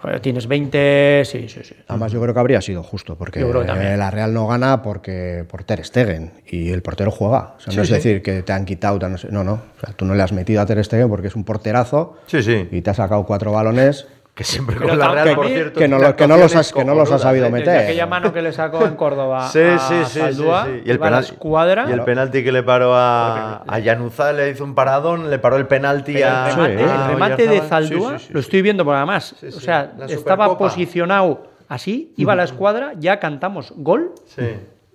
[0.00, 1.74] joder, tienes 20, sí, sí, sí.
[1.88, 5.64] Además, yo creo que habría sido justo, porque eh, la Real no gana porque por
[5.64, 7.54] Ter Stegen y el portero juega.
[7.56, 9.52] O sea, no es decir que te han quitado, te han- no, no.
[9.54, 12.42] O sea, tú no le has metido a Ter Stegen porque es un porterazo Sí,
[12.42, 12.68] sí.
[12.70, 15.80] y te ha sacado cuatro balones Que siempre Pero con la Real, que- por cierto.
[15.80, 17.84] que no lo- que no los has- que no los cojonudas, sabido meter.
[17.84, 20.20] Aquella mano que le sacó en Córdoba Sí, a sí, sí, sí,
[20.66, 20.82] sí.
[20.84, 25.38] Y el, y penalti que le paró a, a Januzaj, le hizo un paradón, le
[25.38, 26.50] paró el penalti Pero a.
[26.50, 26.84] el remate, Sí.
[26.84, 27.60] el remate de.
[27.62, 29.56] Zaldúa Sí, sí, sí, lo estoy viendo porque además, Sí, sí.
[29.56, 34.42] o sea, estaba posicionado así, iba a la escuadra, ya cantamos gol Sí.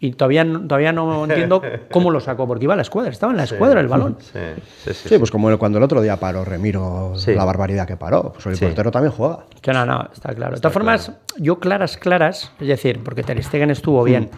[0.04, 1.62] Y todavía, no- todavía no entiendo
[1.92, 4.18] cómo lo sacó, porque iba a la escuadra, estaba en la escuadra el balón.
[4.20, 4.40] Sí,
[4.84, 5.10] sí, sí.
[5.10, 7.34] Sí, pues como el- cuando el otro día paró Remiro, Sí.
[7.36, 8.34] la barbaridad que paró.
[8.34, 8.66] Pues el Sí.
[8.66, 9.46] portero también juega.
[9.62, 10.56] Que no, no, está claro.
[10.56, 14.30] De todas formas, yo claras, claras, es decir, porque Ter Stegen estuvo bien,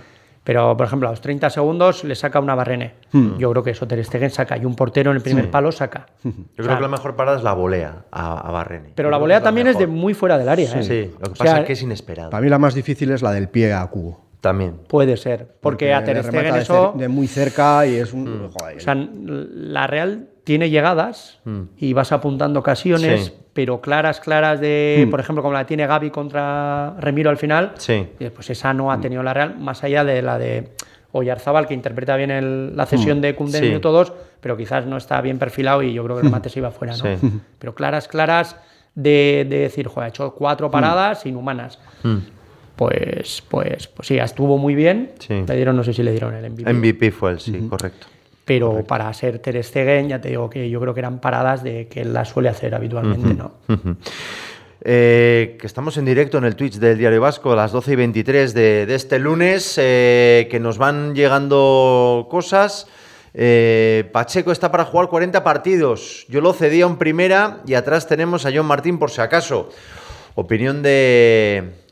[0.43, 2.95] pero por ejemplo a los 30 segundos le saca una barrene.
[3.37, 6.07] Yo creo que eso Ter Stegen saca y un portero en el primer palo saca.
[6.25, 8.89] Yo creo que la mejor parada es la volea a, a Barreni.
[8.95, 10.69] Pero Yo la volea la también es de muy fuera del área.
[10.69, 10.83] Sí, ¿eh?
[10.83, 11.15] sí.
[11.17, 12.31] Lo que O pasa es que es inesperado.
[12.31, 14.25] Para mí la más difícil es la del pie a cubo.
[14.43, 14.73] También.
[14.89, 16.93] Puede ser, porque, a Ter Stegen eso...
[16.97, 18.25] de muy cerca y es un...
[18.47, 18.49] Mm.
[18.51, 21.39] joder, O sea, la Real tiene llegadas
[21.77, 23.33] y vas apuntando ocasiones, Sí.
[23.53, 28.05] pero claras, claras de, por ejemplo, como la tiene Gaby contra Remiro al final, Sí.
[28.19, 30.73] y pues esa no ha tenido la Real, más allá de la de
[31.13, 33.69] Oyarzábal, que interpreta bien el- la cesión de Koundé en Sí.
[33.69, 36.59] minuto 2, pero quizás no está bien perfilado y yo creo que el remate se
[36.59, 37.03] iba fuera, ¿no?
[37.17, 37.31] Sí.
[37.59, 38.57] Pero claras, claras
[38.93, 41.79] de, de decir, joder, ha hecho cuatro paradas inhumanas.
[42.75, 45.11] Pues, pues, pues sí, estuvo muy bien.
[45.19, 45.43] Sí.
[45.47, 46.73] Le dieron, no sé si le dieron el MVP.
[46.73, 48.07] MVP fue el sí, correcto.
[48.45, 51.87] Pero para ser Ter Stegen, ya te digo que yo creo que eran paradas de
[51.87, 53.53] que él las suele hacer habitualmente, ¿no?
[54.85, 57.95] Eh, que estamos en directo en el Twitch del Diario Vasco a las 12 y
[57.95, 62.87] 23 de, de este lunes, eh, que nos van llegando cosas.
[63.33, 66.25] Eh, Pacheco está para jugar 40 partidos.
[66.27, 69.69] Yo lo cedía en primera y atrás tenemos a John Martín por si acaso.
[70.35, 71.82] Opinión de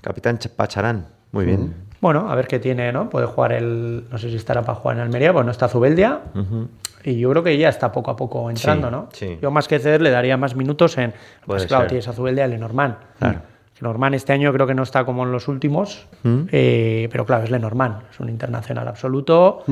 [0.00, 1.06] Capitán Ch- Pacharán.
[1.32, 1.74] Muy bien.
[2.00, 3.10] Bueno, a ver qué tiene, ¿no?
[3.10, 4.04] Puede jugar el.
[4.10, 6.20] No sé si estará para jugar en Almería, pues no está Zubeldia.
[7.04, 9.08] Y yo creo que ya está poco a poco entrando, Sí, ¿no?
[9.12, 9.38] sí.
[9.40, 11.12] Yo más que ceder le daría más minutos en.
[11.46, 11.88] Pues claro, ser.
[11.90, 12.96] tienes a Zubeldia y Lenormand.
[13.18, 13.40] Claro.
[13.74, 17.44] Que Lenormand este año creo que no está como en los últimos, eh, pero claro,
[17.44, 19.64] es Lenormand, es un internacional absoluto.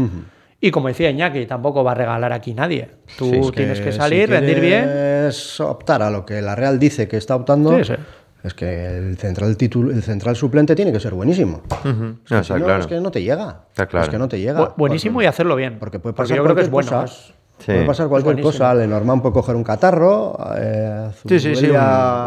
[0.60, 2.90] Y como decía Iñaki, tampoco va a regalar aquí nadie.
[3.16, 4.82] Tú Sí, es tienes que si salir, rendir bien.
[4.84, 7.92] quieres optar a lo que la Real dice que está optando, Sí, sí.
[8.42, 11.62] Es que el central, titul- el central suplente tiene que ser buenísimo.
[11.84, 12.80] No, Si está no, claro.
[12.80, 13.62] es que no te llega.
[13.70, 14.04] Está claro.
[14.04, 14.60] Es que no te llega.
[14.60, 15.78] Bu- buenísimo y hacerlo bien.
[15.78, 17.06] Porque puede pasar yo creo que es cualquier bueno.
[17.08, 17.14] cosa.
[17.28, 17.72] es- Sí.
[17.72, 18.72] Puede pasar cualquier cosa.
[18.72, 20.38] Lenormand puede coger un catarro.
[20.56, 21.74] Eh, Sí, sí, sí, un,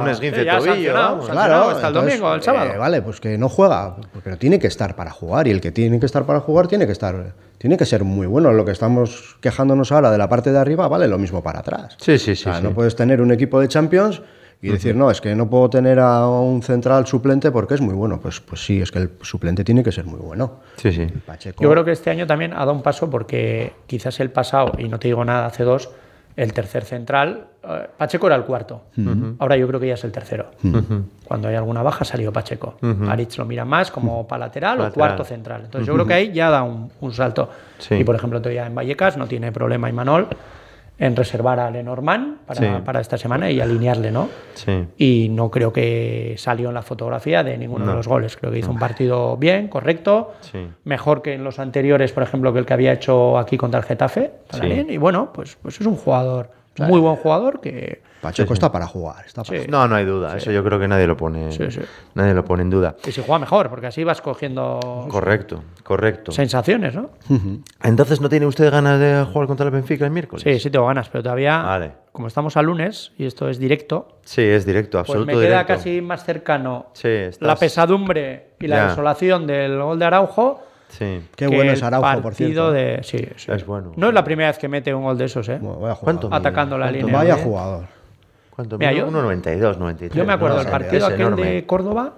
[0.01, 0.93] un esguince Sí, de tobillo.
[0.93, 1.29] vamos.
[1.29, 2.71] hasta el domingo, el sábado.
[2.73, 3.95] eh, vale, pues que no juega,
[4.25, 6.85] pero tiene que estar para jugar y el que tiene que estar para jugar tiene
[6.85, 8.51] que estar, tiene que ser muy bueno.
[8.51, 11.95] Lo que estamos quejándonos ahora de la parte de arriba vale lo mismo para atrás.
[12.01, 12.49] Sí, sí, sí.
[12.49, 12.63] O sea, sí.
[12.63, 14.21] no puedes tener un equipo de Champions
[14.61, 17.95] y decir, no, es que no puedo tener a un central suplente porque es muy
[17.95, 18.19] bueno.
[18.19, 20.59] Pues, pues sí, es que el suplente tiene que ser muy bueno.
[20.75, 21.07] Sí, sí.
[21.25, 24.73] Pacheco, Yo creo que este año también ha dado un paso porque quizás el pasado,
[24.77, 25.89] y no te digo nada, hace dos,
[26.35, 28.83] el tercer central, eh, Pacheco era el cuarto.
[29.39, 30.51] Ahora yo creo que ya es el tercero.
[31.25, 32.75] Cuando hay alguna baja ha salido Pacheco.
[33.07, 35.63] Aritz lo mira más como para lateral o cuarto central.
[35.65, 37.49] Entonces yo creo que ahí ya da un, un salto.
[37.79, 37.95] Sí.
[37.95, 40.27] Y por ejemplo, todavía en Vallecas no tiene problema Imanol
[41.01, 42.67] en reservar a Lenormand para, Sí.
[42.85, 44.29] para esta semana y alinearle, ¿no?
[44.53, 44.85] Sí.
[44.97, 48.37] y no creo que salió en la fotografía de ninguno de los goles.
[48.37, 50.67] Creo que hizo un partido bien, correcto, Sí.
[50.83, 53.85] mejor que en los anteriores, por ejemplo, que el que había hecho aquí contra el
[53.85, 54.31] Getafe.
[54.61, 54.91] bien.
[54.91, 58.01] Y bueno, pues, pues es un jugador, muy buen jugador que...
[58.21, 59.25] Pacheco está para jugar.
[59.25, 59.65] Está para Sí.
[59.67, 60.37] No, no hay duda.
[60.37, 61.51] Eso yo creo que nadie lo pone.
[61.51, 61.81] Sí, sí.
[62.13, 62.95] Nadie lo pone en duda.
[63.05, 64.79] Y si juega mejor, porque así vas cogiendo
[65.09, 66.31] Correcto, correcto.
[66.31, 67.09] sensaciones, ¿no?
[67.83, 70.43] Entonces, ¿no tiene usted ganas de jugar contra el Benfica el miércoles?
[70.43, 71.91] Sí, sí tengo ganas, pero todavía, Vale.
[72.11, 75.63] como estamos a lunes y esto es directo, Sí, es directo, pues absoluto me queda
[75.63, 75.73] directo.
[75.73, 78.87] casi más cercano Sí, estás- la pesadumbre y la Ya.
[78.89, 81.21] desolación del gol de Araujo Sí.
[81.35, 82.71] Qué que bueno es Araujo, por cierto.
[82.71, 83.51] de sí, sí.
[83.51, 83.93] Es bueno.
[83.95, 85.57] No es la primera vez que mete un gol de esos, ¿eh?
[85.61, 86.47] Bueno, vaya ¿Cuánto jugador.
[86.47, 87.17] Atacando la ¿Cuánto línea.
[87.17, 87.43] Vaya mide?
[87.43, 87.83] jugador.
[88.49, 88.99] ¿Cuánto Mira, mide?
[89.01, 90.17] yo- 1,92, 93.
[90.17, 90.63] Yo me acuerdo ¿no?
[90.63, 91.45] del O sea, partido aquel enorme.
[91.53, 92.13] de Córdoba,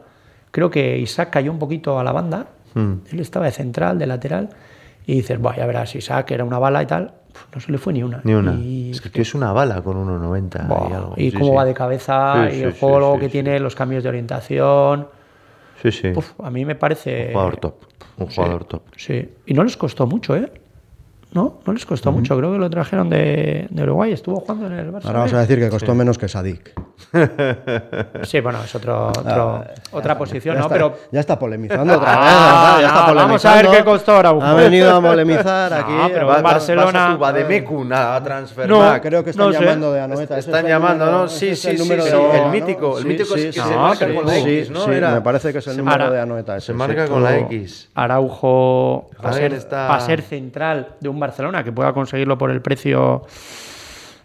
[0.52, 2.94] creo que Isaac cayó un poquito a la banda, Mm.
[3.12, 4.50] él estaba de central, de lateral,
[5.06, 7.14] y dices, bueno, ya verás, Isaac era una bala y tal,
[7.54, 8.22] no se le fue ni una.
[8.24, 8.54] Ni una.
[8.54, 11.14] Y, Es que tío, es una bala con 1,90 Buah, y algo.
[11.18, 11.56] y Sí, cómo sí.
[11.58, 13.32] va de cabeza, Sí, y el sí, juego sí, que sí.
[13.34, 15.08] tiene, los cambios de orientación.
[15.84, 16.12] Sí, sí.
[16.16, 17.28] Uf, a mí me parece...
[17.28, 17.76] Un jugador top.
[18.18, 18.84] Un jugador top.
[18.96, 20.50] Sí, y no les costó mucho, ¿eh?
[21.34, 22.38] No, no les costó mucho.
[22.38, 24.12] Creo que lo trajeron de, de Uruguay.
[24.12, 25.06] Estuvo jugando en el Barça.
[25.06, 26.74] Ahora vas a decir que costó menos que Sadik.
[28.24, 30.66] Sí, bueno, es otro, otro- otra posición, Ah, ya ¿no?
[30.68, 32.20] está, Pero ya está polemizando otra vez.
[32.22, 33.28] Ah, ya está no, polemizando.
[33.28, 34.46] vamos a ver qué costó Araujo.
[34.46, 35.92] Ha venido a polemizar aquí.
[35.92, 39.02] No, pero Va- en Barcelona- Vas a Bademecum a transfer No.
[39.02, 39.60] Creo que están No sé.
[39.60, 40.38] llamando de Anoeta.
[40.38, 41.28] Están llamando, ¿no?
[41.28, 44.14] Sí, sí, el sí, sí, de el mítico, el mítico es que se No, marca
[44.14, 44.84] con la sí, X, ¿no?
[44.86, 46.60] sí, me parece que es el número Ahora- de Anoeta.
[46.60, 46.74] Se sí.
[46.74, 47.90] marca con la X.
[47.96, 53.22] Araujo, para ser central de un Barcelona que pueda conseguirlo por el precio,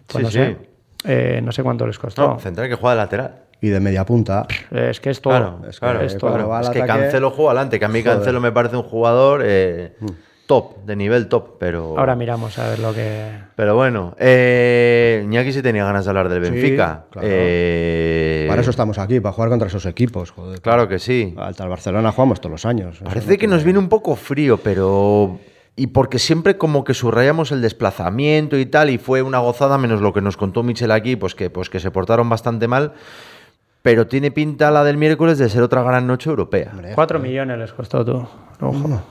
[0.07, 0.37] pues Sí, no sí.
[0.37, 0.57] sé,
[1.05, 2.27] eh, no sé cuánto les costó.
[2.27, 3.35] No, central que juega de lateral.
[3.61, 4.47] Y de media punta.
[4.71, 5.33] Es que es todo.
[5.33, 6.31] Claro, es que claro, es todo.
[6.31, 8.17] cuando va al Es que Cancelo juega adelante, que a mí Joder.
[8.17, 9.95] Cancelo me parece un jugador eh,
[10.47, 11.99] top, de nivel top, pero...
[11.99, 13.31] Ahora miramos a ver lo que.
[13.57, 17.03] Pero bueno, eh, Iñaki sí tenía ganas de hablar del Sí, Benfica.
[17.11, 17.27] claro.
[17.29, 20.31] Eh, Para eso estamos aquí, para jugar contra esos equipos.
[20.31, 20.61] Joder.
[20.61, 21.35] Claro que sí.
[21.37, 22.99] Al tal Barcelona jugamos todos los años.
[23.03, 25.37] Parece no que tiene- nos viene un poco frío, pero...
[25.75, 30.01] Y porque siempre como que subrayamos el desplazamiento y tal, y fue una gozada, menos
[30.01, 32.93] lo que nos contó Michel aquí, pues que, pues que se portaron bastante mal.
[33.81, 36.71] Pero tiene pinta la del miércoles de ser otra gran noche europea.
[36.73, 38.27] Hombre, 4 millones les costó tú.
[38.59, 39.01] Ojo.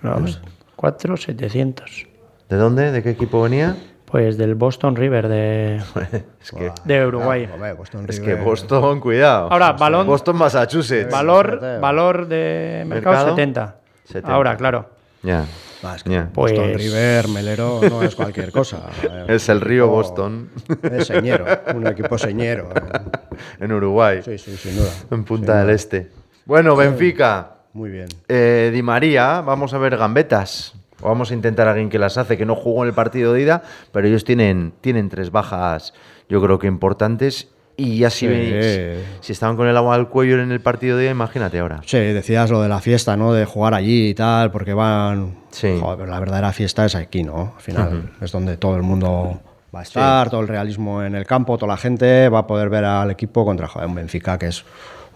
[0.00, 0.40] Los
[0.76, 2.06] 4,700.
[2.48, 2.90] ¿De dónde?
[2.90, 3.76] ¿De qué equipo venía?
[4.06, 5.76] Pues del Boston River de,
[6.40, 7.48] es que, de Uruguay.
[7.52, 8.34] Hombre, Boston es que.
[8.36, 9.48] Boston, cuidado.
[9.50, 11.10] Ahora, balón- Boston, Massachusetts.
[11.10, 13.36] Valor, valor de mercado, ¿Mercado?
[13.36, 13.76] 70.
[14.04, 14.32] 70.
[14.32, 14.88] Ahora, claro.
[15.22, 15.44] Ya.
[15.84, 16.30] Ah, es que Ya.
[16.32, 18.88] Pues- Boston River, Melero, no es cualquier cosa.
[19.28, 20.50] Es el río Boston.
[20.82, 21.44] Es señero,
[21.74, 22.68] un equipo señero.
[23.60, 24.20] en Uruguay.
[24.24, 24.90] Sí, sí, sin duda.
[25.10, 26.10] En Punta del Este.
[26.46, 27.50] Bueno, Benfica.
[27.72, 28.08] Muy bien.
[28.28, 30.74] Eh, Di María, vamos a ver gambetas.
[31.00, 33.32] O vamos a intentar a alguien que las hace, que no jugó en el partido
[33.32, 35.92] de ida, pero ellos tienen, tienen tres bajas,
[36.28, 37.48] yo creo que importantes.
[37.76, 39.02] Y ya si, Sí.
[39.20, 41.80] si estaban con el agua al cuello en el partido de imagínate ahora.
[41.84, 43.32] Sí, decías lo de la fiesta, ¿no?
[43.32, 45.34] De jugar allí y tal, porque van.
[45.50, 45.76] Sí.
[45.80, 47.54] Joder, pero la verdadera fiesta es aquí, ¿no?
[47.56, 49.40] Al final es donde todo el mundo
[49.74, 52.70] va a estar, todo el realismo en el campo, toda la gente va a poder
[52.70, 54.64] ver al equipo contra joder, un Benfica, que es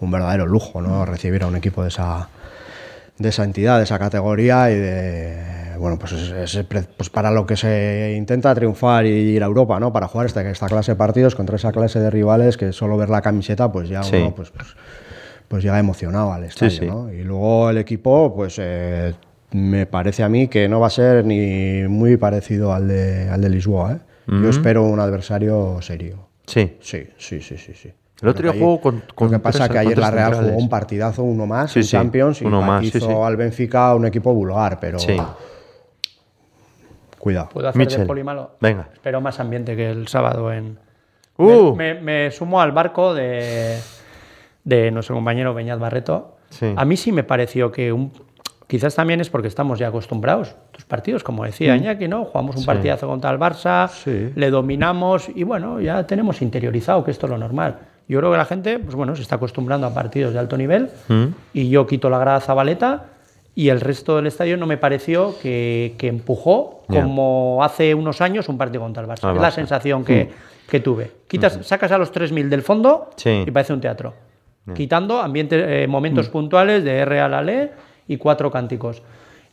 [0.00, 1.04] un verdadero lujo, ¿no?
[1.04, 2.28] Recibir a un equipo de esa,
[3.18, 5.58] de esa entidad, de esa categoría y de.
[5.78, 6.64] Bueno, pues, es,
[6.96, 9.92] pues para lo que se intenta triunfar y ir a Europa, ¿no?
[9.92, 13.10] Para jugar esta, esta clase de partidos contra esa clase de rivales que solo ver
[13.10, 14.16] la camiseta, pues ya Sí.
[14.16, 14.74] uno pues, pues,
[15.46, 16.86] pues llega emocionado al estadio, sí.
[16.86, 17.12] ¿no?
[17.12, 19.14] Y luego el equipo, pues eh,
[19.52, 23.40] me parece a mí que no va a ser ni muy parecido al de, al
[23.40, 23.98] de Lisboa, ¿eh?
[24.26, 26.28] Yo espero un adversario serio.
[26.44, 26.76] Sí.
[26.80, 27.92] Sí, sí, sí, sí, sí.
[28.20, 30.50] El otro día jugó con- con Lo que pasa es que ayer la Real centrales.
[30.52, 33.12] jugó un partidazo, uno más, Sí, en sí, Champions, y uno más, hizo sí.
[33.12, 35.16] al Benfica un equipo vulgar, pero Sí.
[37.18, 37.48] cuidado.
[37.52, 38.52] ¿Puedo hacer Michel, de polimalo?
[38.60, 38.88] venga.
[38.92, 40.78] Espero más ambiente que el sábado en.
[41.36, 41.74] Uh.
[41.76, 43.78] Me, me- me sumo al barco de,
[44.64, 46.36] de nuestro compañero Beñat Barreto.
[46.50, 46.72] Sí.
[46.76, 48.12] A mí sí me pareció que un.
[48.66, 50.54] Quizás también es porque estamos ya acostumbrados.
[50.72, 52.26] Tus partidos, como decía Iñaki, ¿no?
[52.26, 54.30] Jugamos un partidazo contra el Barça, Sí.
[54.34, 57.78] le dominamos y bueno, ya tenemos interiorizado que esto es lo normal.
[58.08, 60.90] Yo creo que la gente, pues bueno, se está acostumbrando a partidos de alto nivel
[61.52, 63.06] y yo quito la grada Zabaleta
[63.54, 68.48] y el resto del estadio no me pareció que, que empujó como hace unos años
[68.48, 69.34] un partido contra el Barça.
[69.34, 70.30] Es la sensación que,
[70.68, 71.10] que tuve.
[71.26, 73.44] Quitas, Sacas a los 3.000 del fondo Sí.
[73.46, 74.14] y parece un teatro.
[74.74, 77.70] Quitando ambientes, eh, momentos puntuales de R a la L
[78.06, 79.02] y cuatro cánticos.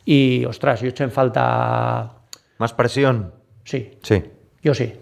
[0.04, 2.12] Y, ostras, yo echo en falta...
[2.58, 3.32] Más presión.
[3.64, 4.22] Sí, Sí.
[4.62, 4.92] yo sí.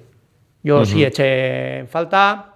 [0.62, 2.53] Yo sí eché en falta.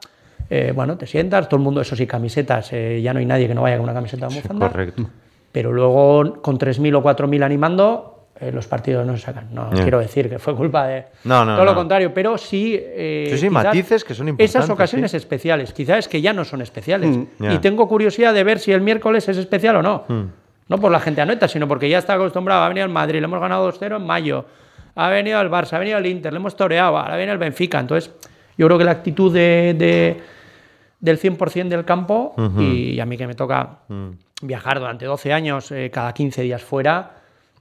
[0.51, 2.73] Eh, bueno, te sientas, todo el mundo, eso sí, camisetas.
[2.73, 4.69] eh, ya no hay nadie que no vaya con una camiseta de bufanda.
[4.71, 5.09] Correcto.
[5.53, 9.49] Pero luego, con 3.000 o 4.000 animando, eh, los partidos no se sacan.
[9.53, 11.05] No quiero decir que fue culpa de.
[11.25, 11.77] No, no, Todo lo no.
[11.79, 12.79] contrario, pero sí.
[12.81, 15.17] eh, Sí, matices que son importantes, Esas ocasiones sí.
[15.17, 17.17] especiales, quizás es que ya no son especiales.
[17.39, 17.53] ya.
[17.55, 20.05] Y tengo curiosidad de ver si el miércoles es especial o no.
[20.09, 20.23] Mm.
[20.69, 22.63] No por la gente anoeta, sino porque ya está acostumbrado.
[22.63, 24.45] Ha venido el Madrid, le hemos ganado 2-0 en mayo.
[24.95, 26.99] Ha venido el Barça, ha venido el Inter, le hemos toreado.
[26.99, 27.81] Ahora viene el Benfica.
[27.81, 28.13] Entonces,
[28.57, 30.21] yo creo que la actitud de, de-
[31.01, 34.11] del 100% del campo, y a mí que me toca Mm.
[34.43, 37.13] viajar durante 12 años, eh, cada 15 días fuera,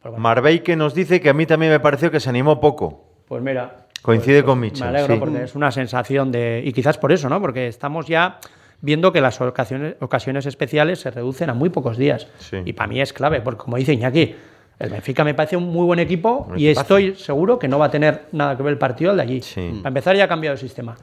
[0.01, 2.59] pues, bueno, Marbey que nos dice que a mí también me pareció que se animó
[2.59, 3.03] poco.
[3.27, 3.87] pues mira.
[4.01, 4.87] Coincide con Me Michel.
[4.87, 5.19] alegro sí.
[5.19, 6.61] porque es una sensación de.
[6.63, 7.41] Y quizás por eso, ¿no?
[7.41, 8.39] Porque estamos ya
[8.79, 12.27] viendo que las ocasiones, ocasiones especiales se reducen a muy pocos días.
[12.37, 12.57] Sí.
[12.63, 14.33] Y para mí es clave, porque como dice Iñaki,
[14.79, 17.91] El Benfica me parece un muy buen equipo y estoy seguro que no va a
[17.91, 19.41] tener nada que ver el partido al de allí.
[19.41, 19.71] Sí.
[19.81, 20.95] Para empezar ya ha cambiado de sistema.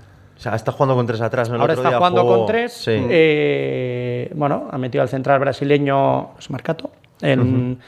[0.45, 1.55] Sea, está jugando con tres atrás, ¿no?
[1.57, 2.73] El Ahora otro está día jugando jugó- con tres.
[2.73, 2.91] Sí.
[3.09, 6.91] eh, bueno, ha metido al central brasileño Smarcato
[7.23, 7.79] en,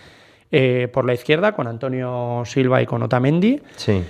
[0.50, 3.60] eh, por la izquierda con Antonio Silva y con Otamendi.
[3.76, 4.02] sí.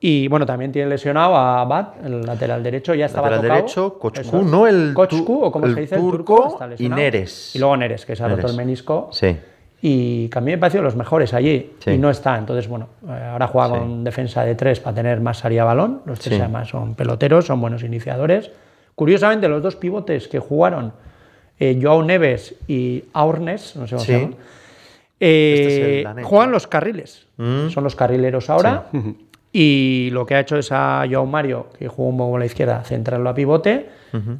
[0.00, 3.60] Y bueno, también tiene lesionado a Bat, el lateral derecho, ya estaba Lateral tocado.
[3.62, 4.44] derecho, Kochku, es.
[4.44, 4.66] ¿no?
[4.66, 6.90] El Kochku, o como el se dice, el turco está y.
[6.90, 7.56] Neres.
[7.56, 9.08] Y luego Neres, que se ha roto el menisco.
[9.12, 9.34] Sí.
[9.86, 11.74] Y que a mí me pareció los mejores allí.
[11.80, 11.90] Sí.
[11.90, 12.38] Y no está.
[12.38, 13.74] Entonces, bueno, eh, ahora juega Sí.
[13.80, 16.00] con defensa de tres para tener más salida a balón.
[16.06, 16.40] Los tres Sí.
[16.40, 18.50] además son peloteros, son buenos iniciadores.
[18.94, 20.94] Curiosamente, los dos pivotes que jugaron,
[21.60, 24.12] eh, Joao Neves y Aurnes, no sé cómo Sí.
[24.12, 24.36] se llaman,
[25.20, 27.26] eh, Este es danés, juegan los carriles.
[27.36, 27.68] Mm.
[27.68, 28.86] Son los carrileros ahora.
[29.52, 32.46] Y lo que ha hecho es a Joao Mario, que jugó un poco a la
[32.46, 33.86] izquierda, centrarlo a pivote,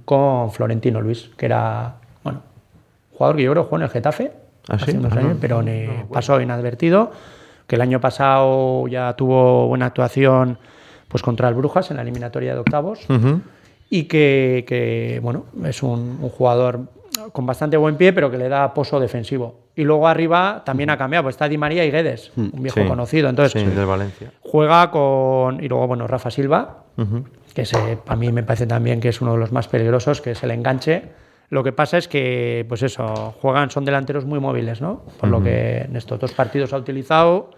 [0.06, 2.40] con Florentino Luis, que era, bueno,
[3.12, 4.32] jugador que yo creo jugó en el Getafe
[4.68, 4.84] ¿Ah, sí?
[4.84, 5.62] hace unos Ah, años, no, pero
[6.12, 7.10] pasó inadvertido.
[7.66, 10.58] Que el año pasado ya tuvo buena actuación
[11.08, 13.06] pues contra el Brujas en la eliminatoria de octavos
[13.88, 16.80] y que, que, bueno, es un, un jugador
[17.32, 19.60] con bastante buen pie, pero que le da pozo defensivo.
[19.76, 22.86] Y luego arriba también ha cambiado, pues está Di María y Guedes, un viejo Sí.
[22.88, 23.28] conocido.
[23.28, 24.30] Entonces, Sí, del Valencia.
[24.40, 25.62] juega con.
[25.62, 26.84] Y luego, bueno, Rafa Silva,
[27.54, 30.32] que se, a mí me parece también que es uno de los más peligrosos, que
[30.32, 31.02] es el enganche.
[31.50, 35.02] Lo que pasa es que, pues eso, juegan, son delanteros muy móviles, ¿no?
[35.20, 37.50] Por lo que en estos dos partidos ha utilizado.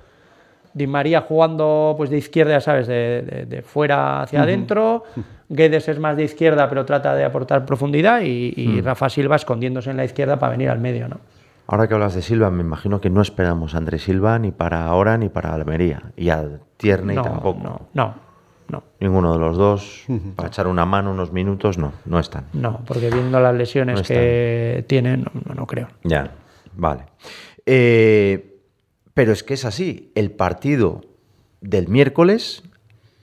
[0.75, 5.05] Di María jugando pues de izquierda, ya sabes, de, de- de fuera hacia adentro.
[5.49, 8.21] Guedes es más de izquierda, pero trata de aportar profundidad.
[8.21, 11.21] Y, y Rafa Silva escondiéndose en la izquierda para venir al medio, ¿no?
[11.69, 14.85] Ahora que hablas de Silva, me imagino que no esperamos a Andrés Silva ni para
[14.85, 16.03] ahora ni para Almería.
[16.17, 16.45] Y a
[16.77, 17.61] Tierney no, tampoco.
[17.63, 18.15] No, no,
[18.69, 18.83] no.
[19.01, 20.05] Ninguno de los dos.
[20.35, 22.47] Para echar una mano unos minutos, no, no están.
[22.53, 25.89] No, porque viendo las lesiones No que tienen, no, no- no creo.
[26.05, 26.33] Ya,
[26.75, 27.05] vale.
[27.65, 28.59] Eh,
[29.15, 30.13] pero es que es así.
[30.15, 31.03] El partido
[31.61, 32.63] del miércoles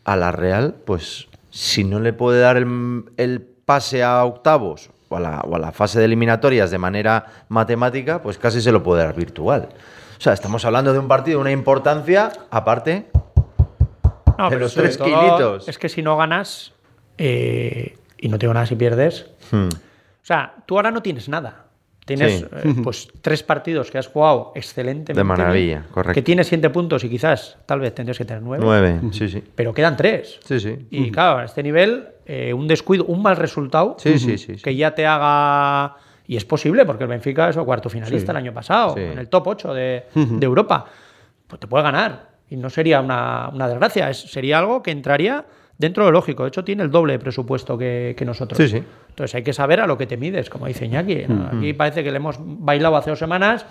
[0.06, 5.16] a la Real, pues si no le puede dar el, el pase a octavos o
[5.18, 8.84] a, la, o a la fase de eliminatorias de manera matemática, pues casi se lo
[8.84, 9.70] puede dar virtual.
[10.18, 13.08] O sea, estamos hablando de un partido de una importancia aparte.
[14.38, 15.68] No, De pero los tres kilitos.
[15.68, 16.74] Es que si no ganas,
[17.18, 19.68] eh, y no tengo nada si pierdes, Hmm.
[19.68, 21.60] o sea, tú ahora no tienes nada.
[22.06, 22.46] Tienes Sí.
[22.66, 25.14] eh, pues tres partidos que has jugado excelentemente.
[25.14, 26.14] De maravilla, bien, correcto.
[26.14, 28.62] Que tienes siete puntos y quizás tal vez tendrías que tener nueve.
[28.66, 29.42] Nueve, sí, sí.
[29.56, 30.38] Pero quedan tres.
[30.44, 30.86] Sí, sí.
[30.92, 34.62] Y claro, a este nivel, eh, un descuido, un mal resultado, Sí, sí, sí, sí.
[34.62, 35.96] que ya te haga.
[36.28, 39.02] Y es posible, porque el Benfica es el cuarto finalista el año pasado, Sí.
[39.02, 40.86] en el top 8 de, de Europa.
[41.48, 42.33] Pues te puede ganar.
[42.54, 45.44] Y no sería una, una desgracia, es- sería algo que entraría
[45.76, 46.44] dentro de lo lógico.
[46.44, 48.56] De hecho, tiene el doble de presupuesto que, que nosotros.
[48.58, 48.84] Sí, sí.
[49.10, 51.26] Entonces hay que saber a lo que te mides, como dice Iñaki.
[51.28, 51.50] ¿no?
[51.58, 53.66] Aquí parece que le hemos bailado hace dos semanas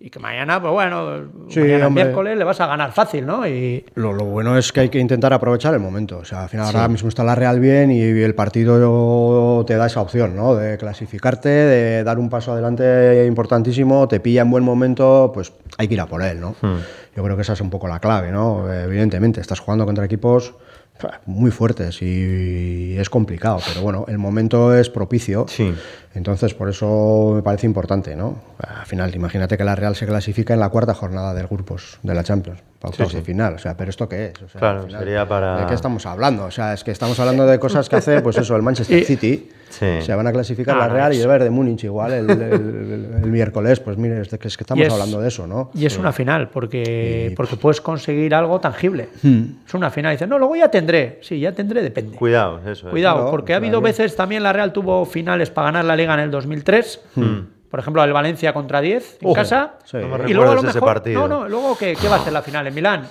[0.00, 3.46] y que mañana, pues bueno, Sí, mañana miércoles le vas a ganar fácil, ¿no?
[3.46, 6.18] Y, Lo, lo bueno es que hay que intentar aprovechar el momento.
[6.18, 9.86] O sea, al final ahora mismo está la Real bien y el partido te da
[9.86, 10.54] esa opción, ¿no?
[10.56, 15.88] De clasificarte, de dar un paso adelante importantísimo, te pilla en buen momento, pues hay
[15.88, 16.54] que ir a por él, ¿no?
[17.14, 18.72] Yo creo que esa es un poco la clave, ¿no?
[18.72, 20.54] Evidentemente, estás jugando contra equipos
[21.26, 25.46] muy fuertes y es complicado, pero bueno, el momento es propicio.
[25.48, 25.74] Sí.
[26.14, 28.36] Entonces, por eso me parece importante, ¿no?
[28.58, 32.14] Al final, imagínate que la Real se clasifica en la cuarta jornada del grupos de
[32.14, 33.18] la Champions, para octavos sí.
[33.18, 33.54] de final.
[33.54, 34.42] O sea, ¿pero esto qué es?
[34.42, 36.44] O sea, Claro, final, sería para- ¿De qué estamos hablando?
[36.44, 39.04] O sea, es que estamos hablando de cosas que hace, pues eso, el Manchester Y-
[39.04, 39.50] City.
[39.70, 39.86] Sí.
[40.02, 42.42] Se van a clasificar Ah, la Real y el Bayern de Múnich igual el, el-
[42.42, 43.80] el- el miércoles.
[43.80, 45.70] Pues mire, es, de que es que estamos es- hablando de eso, ¿no?
[45.72, 49.08] Y es una final, porque, porque puedes conseguir algo tangible.
[49.22, 49.44] Hmm.
[49.66, 50.12] Es una final.
[50.12, 51.20] Dices, no, luego ya tendré.
[51.22, 52.18] Sí, ya tendré, depende.
[52.18, 52.90] Cuidado, eso es.
[52.90, 53.84] Cuidado, Claro, porque ha habido claro.
[53.94, 57.00] veces también la Real tuvo finales para ganar la Liga en el 2003.
[57.70, 59.74] Por ejemplo, el Valencia contra 10 en Ojo, casa.
[59.84, 59.96] sí.
[59.96, 60.94] No me y luego a lo recuerdes ese mejor.
[60.94, 61.20] partido.
[61.26, 63.02] No, no, luego ¿qué, qué va a ser la final en Milán?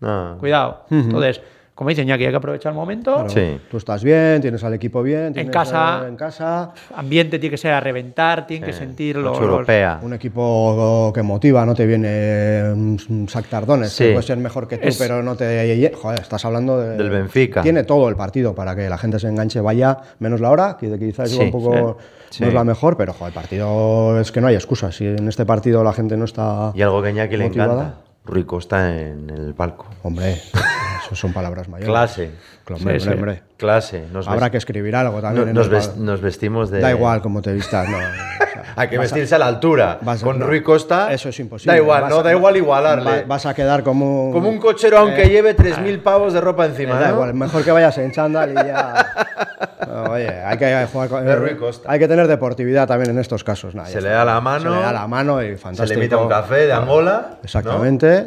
[0.00, 0.36] No.
[0.40, 0.86] Cuidado.
[0.90, 1.40] Entonces,
[1.74, 3.12] como dicen ya que hay que aprovechar el momento.
[3.14, 3.60] Claro, Sí.
[3.70, 6.06] Tú estás bien, tienes al equipo bien, tienes, casa.
[6.08, 6.70] en casa.
[6.96, 9.50] Ambiente tiene que ser a reventar, tiene que sentir Noche los.
[9.50, 10.00] europea.
[10.02, 14.04] Un equipo que motiva, no te viene un un Sac Tardones, Sí.
[14.04, 15.92] que puede ser mejor que tú, Es- pero no te.
[15.94, 17.62] Joder, estás hablando de- Del Benfica.
[17.62, 20.98] Tiene todo el partido para que la gente se enganche, vaya, menos la hora, que
[20.98, 21.98] quizás Sí, un poco
[22.30, 22.42] sí.
[22.42, 24.94] no es la mejor, pero joder, el partido es que no hay excusas.
[24.96, 26.72] Si en este partido la gente no está.
[26.74, 27.94] Y algo que Iñaki le encanta.
[28.24, 29.86] Rui Costa en el palco.
[30.02, 31.88] Hombre, eso son palabras mayores.
[31.88, 32.30] Clase.
[32.70, 33.08] Hombre, Sí.
[33.56, 34.04] Clase.
[34.12, 35.54] Nos Habrá que escribir algo también.
[35.54, 35.62] no-
[35.96, 36.80] nos, vestimos de.
[36.80, 37.96] Da igual cómo te vistas, no.
[37.96, 39.98] o sea, Hay que a- vestirse a la altura.
[40.04, 41.10] a- Con no, Rui Costa.
[41.14, 41.72] Eso es imposible.
[41.72, 43.22] Da igual, no a- da igual igualarle.
[43.22, 46.42] va- Vas a quedar como un, Como un cochero, aunque Eh, lleve 3.000 pavos de
[46.42, 47.00] ropa encima.
[47.00, 47.14] da ¿no?
[47.14, 49.06] igual, mejor que vayas en chándal y ya.
[50.26, 51.90] Oye, hay que jugar con- De Rui Costa.
[51.90, 53.74] Hay que tener deportividad también en estos casos.
[53.74, 55.88] Nah, Se le da la mano, Se le da la mano y Se fantástico.
[55.88, 57.26] le invita un café de Angola.
[57.32, 57.36] ¿no?
[57.44, 58.26] Exactamente.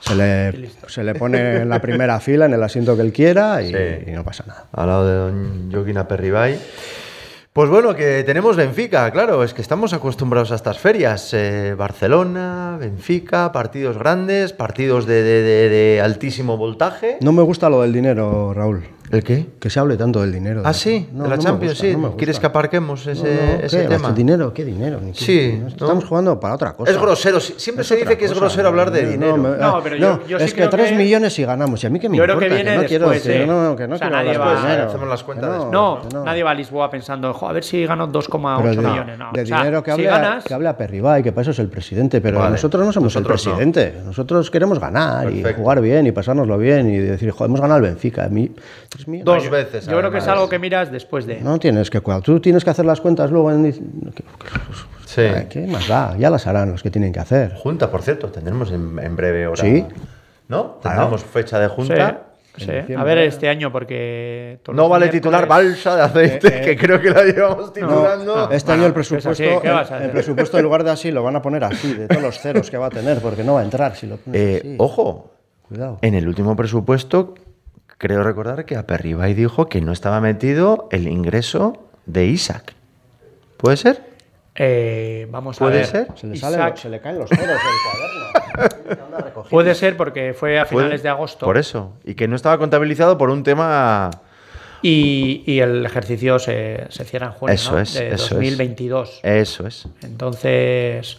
[0.00, 3.62] Se, le, se le pone en la primera fila, en el asiento que él quiera
[3.62, 4.04] y, Sí.
[4.08, 4.64] y no pasa nada.
[4.72, 6.58] Al lado de don Joaquín Aperribay.
[7.52, 11.30] Pues bueno, que tenemos Benfica, claro, es que estamos acostumbrados a estas ferias.
[11.34, 17.16] eh, Barcelona, Benfica, partidos grandes, partidos de, de- de- de altísimo voltaje.
[17.20, 18.84] No me gusta lo del dinero, Raúl.
[19.10, 19.46] ¿El qué?
[19.58, 20.62] Que se hable tanto del dinero.
[20.64, 21.96] Ah, sí, No, de la no Champions, gusta, sí.
[21.96, 22.16] no.
[22.16, 24.08] ¿Quieres que aparquemos ese, No, no, ese tema?
[24.08, 24.52] ¿Qué dinero?
[24.52, 25.00] ¿Qué dinero?
[25.00, 25.68] Ni qué- Sí, no, ¿no?
[25.68, 26.90] Estamos jugando para otra cosa.
[26.92, 29.36] Es grosero, si- siempre se otra dice que es grosero hablar de no, dinero.
[29.38, 31.82] me- No, pero yo- yo sí es que creo 3 que- millones y ganamos.
[31.82, 32.54] ¿Y a mí qué me Yo creo importa?
[32.56, 33.46] que viene no quiero después, decir, ¿eh?
[33.46, 34.84] no, que no O sea, quiero nadie va- dinero.
[34.88, 35.70] Hacemos las cuentas Que.
[35.70, 36.24] No, que no.
[36.24, 39.18] nadie va a Lisboa pensando, "Jo, a ver si gano 2,8 Pero de, millones.
[39.18, 39.30] No.
[39.32, 42.20] de dinero que si habla, ganas, que habla Perribay, que para eso es el presidente,
[42.20, 43.28] pero nosotros no somos el no.
[43.28, 43.94] presidente.
[44.04, 47.84] Nosotros queremos ganar y jugar bien y pasárnoslo bien y decir, joder, hemos ganado el
[47.84, 48.24] Benfica.
[48.24, 48.50] A mí,
[49.06, 49.42] millones.
[49.44, 49.86] Dos veces.
[49.86, 51.40] yo creo que es algo que miras después de.
[51.40, 52.22] No tienes que cuidar.
[52.22, 53.72] Tú tienes que hacer las cuentas luego en.
[55.06, 55.22] Sí.
[55.48, 56.16] ¿Qué más da?
[56.18, 57.54] Ya las harán los que tienen que hacer.
[57.54, 59.62] Junta, por cierto, tendremos en, en breve hora.
[59.62, 59.84] Sí.
[60.48, 60.78] ¿No?
[60.82, 62.22] Tendremos fecha de Sí, junta.
[62.56, 62.94] sí.
[62.96, 64.58] A ver este año, porque.
[64.72, 66.60] No vale titular balsa de aceite, Eh, eh.
[66.62, 68.50] que creo que la llevamos titulando.
[68.50, 71.10] Este año el presupuesto, es así, ¿qué vas a el, presupuesto en lugar de así
[71.10, 73.54] lo van a poner así, de todos los ceros que va a tener, porque no
[73.54, 74.74] va a entrar si lo pones Eh, así.
[74.78, 75.30] ojo,
[75.68, 75.98] Cuidado.
[76.02, 77.34] en el último presupuesto,
[77.98, 82.74] creo recordar que Aperribay dijo que no estaba metido el ingreso de Isaac.
[83.56, 84.02] ¿Puede ser?
[84.54, 85.86] Eh, vamos a ¿Puede ver.
[85.86, 86.08] ser?
[86.16, 89.44] Se le, sale- Isaac- se le caen los ceros del cuaderno.
[89.50, 90.86] Puede ser porque fue a ¿Puede?
[90.86, 91.46] finales de agosto.
[91.46, 91.92] Por eso.
[92.04, 94.10] Y que no estaba contabilizado por un tema.
[94.82, 97.80] Y, y el ejercicio se, se cierra en junio Eso ¿no?
[97.80, 98.30] es, de eso es.
[98.30, 99.20] 2022.
[99.24, 99.86] Eso es.
[100.02, 101.18] Entonces,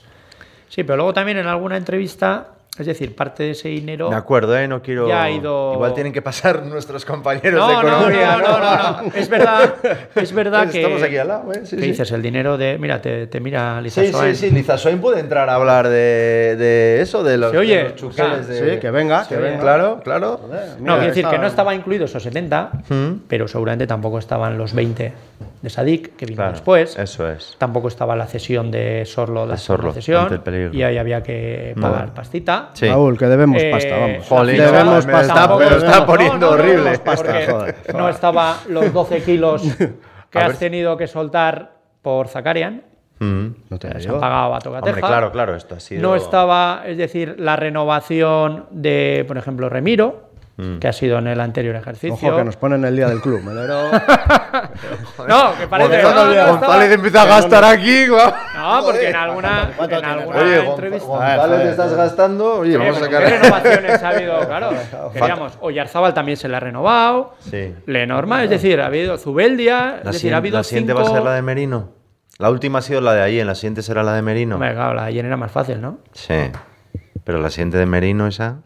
[0.69, 2.47] sí, pero luego también en alguna entrevista,
[2.79, 4.09] es decir, parte de ese dinero.
[4.09, 4.67] De acuerdo, ¿eh?
[4.67, 5.07] No quiero.
[5.07, 8.37] Ya ha ido- Igual tienen que pasar nuestros compañeros No, de no, economía.
[8.37, 9.11] no, no, no, no.
[9.15, 9.73] Es verdad,
[10.15, 10.81] es verdad que.
[10.81, 11.61] Estamos aquí al lado, ¿eh?
[11.65, 11.87] Sí, que sí.
[11.89, 12.77] dices el dinero de.
[12.79, 14.51] Mira, te, te mira Lisa Sí, sí, sí.
[14.51, 18.39] Lizasoin puede entrar a hablar de, de eso, de los, Se oye, de los chuqueles
[18.39, 19.59] o sea, de- sí, que venga, que venga.
[19.59, 20.39] Claro, claro.
[20.41, 20.47] No,
[20.79, 23.11] Mira, quiero decir que no estaba incluido esos 70, Mm.
[23.27, 25.13] pero seguramente tampoco estaban los 20
[25.61, 26.97] de Sadik, que vino Claro, después.
[26.97, 27.55] Eso es.
[27.57, 30.73] Tampoco estaba la cesión de Sorlo, la De Sorlo, cesión, ante el peligro.
[30.73, 32.69] y ahí había que pagar pastita.
[32.73, 32.87] Sí.
[32.87, 34.27] Raúl, que debemos Eh, pasta, vamos.
[34.27, 35.33] Jolín, debemos me pasta.
[35.33, 36.99] está- lo está poniendo horrible.
[36.99, 37.75] porque joder.
[37.95, 39.63] no estaba los 12 kilos
[40.29, 41.71] que has tenido que soltar
[42.01, 42.83] por Zakarian.
[43.19, 43.47] Mm.
[43.69, 44.95] No te Se han pagado a tocateja.
[44.95, 46.01] Hombre, claro, claro, esto ha sido.
[46.01, 50.28] No estaba, es decir, la renovación de, por ejemplo, Remiro,
[50.79, 52.27] que ha sido en el anterior ejercicio.
[52.29, 53.41] Ojo, que nos ponen el día del club.
[53.43, 53.89] Melero.
[55.27, 58.07] No, que parece no, no estaba- González empieza a gastar aquí.
[58.09, 58.31] guau.
[58.57, 61.07] No, porque en alguna, ¿Cuánto en alguna Oye, entrevista.
[61.07, 62.53] González, Joder, te estás gastando.
[62.59, 63.23] Oye, Eh, vamos a sacar.
[63.25, 64.39] ¿Qué renovaciones ha habido?
[64.47, 64.69] Claro,
[65.13, 65.57] queríamos.
[65.61, 67.35] Oyarzábal también se le ha renovado.
[67.39, 67.75] Sí.
[67.85, 71.03] Lenormand, es decir, ha habido Zubeldia, La, es decir, ha habido la siguiente cinco...
[71.03, 71.89] va a ser la de Merino.
[72.37, 74.55] La última ha sido la de allí, en la siguiente será la de Merino.
[74.55, 75.99] Hombre, claro, la de ayer era más fácil, ¿no?
[76.13, 76.35] Sí.
[77.23, 78.59] Pero la siguiente de Merino, esa.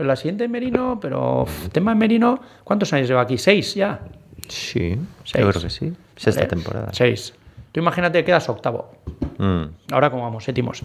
[0.00, 3.36] Pero la siguiente en Merino, pero tema en Merino, ¿cuántos años lleva aquí?
[3.36, 4.00] ¿Seis ya?
[4.48, 5.44] Sí, Seis.
[5.44, 5.92] yo creo que sí.
[6.16, 6.88] Sexta Vale, temporada.
[6.92, 7.34] Seis.
[7.70, 8.92] Tú imagínate que quedas octavo.
[9.36, 9.64] Mm.
[9.92, 10.82] Ahora como vamos, séptimos.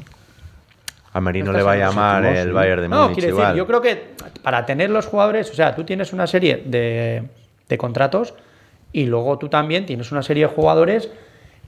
[1.13, 2.51] A Merino le va a llamar el sí.
[2.51, 3.45] Bayern de No, Múnich quiero igual.
[3.47, 7.23] decir, yo creo que para tener los jugadores, o sea, tú tienes una serie de,
[7.69, 8.33] de contratos
[8.91, 11.09] y luego tú también tienes una serie de jugadores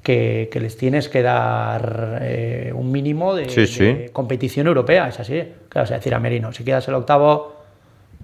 [0.04, 3.86] que, que les tienes que dar eh, un mínimo de, Sí, sí.
[3.86, 5.44] de competición europea, es así.
[5.70, 7.56] Claro, es decir, a Merino, si quedas el octavo,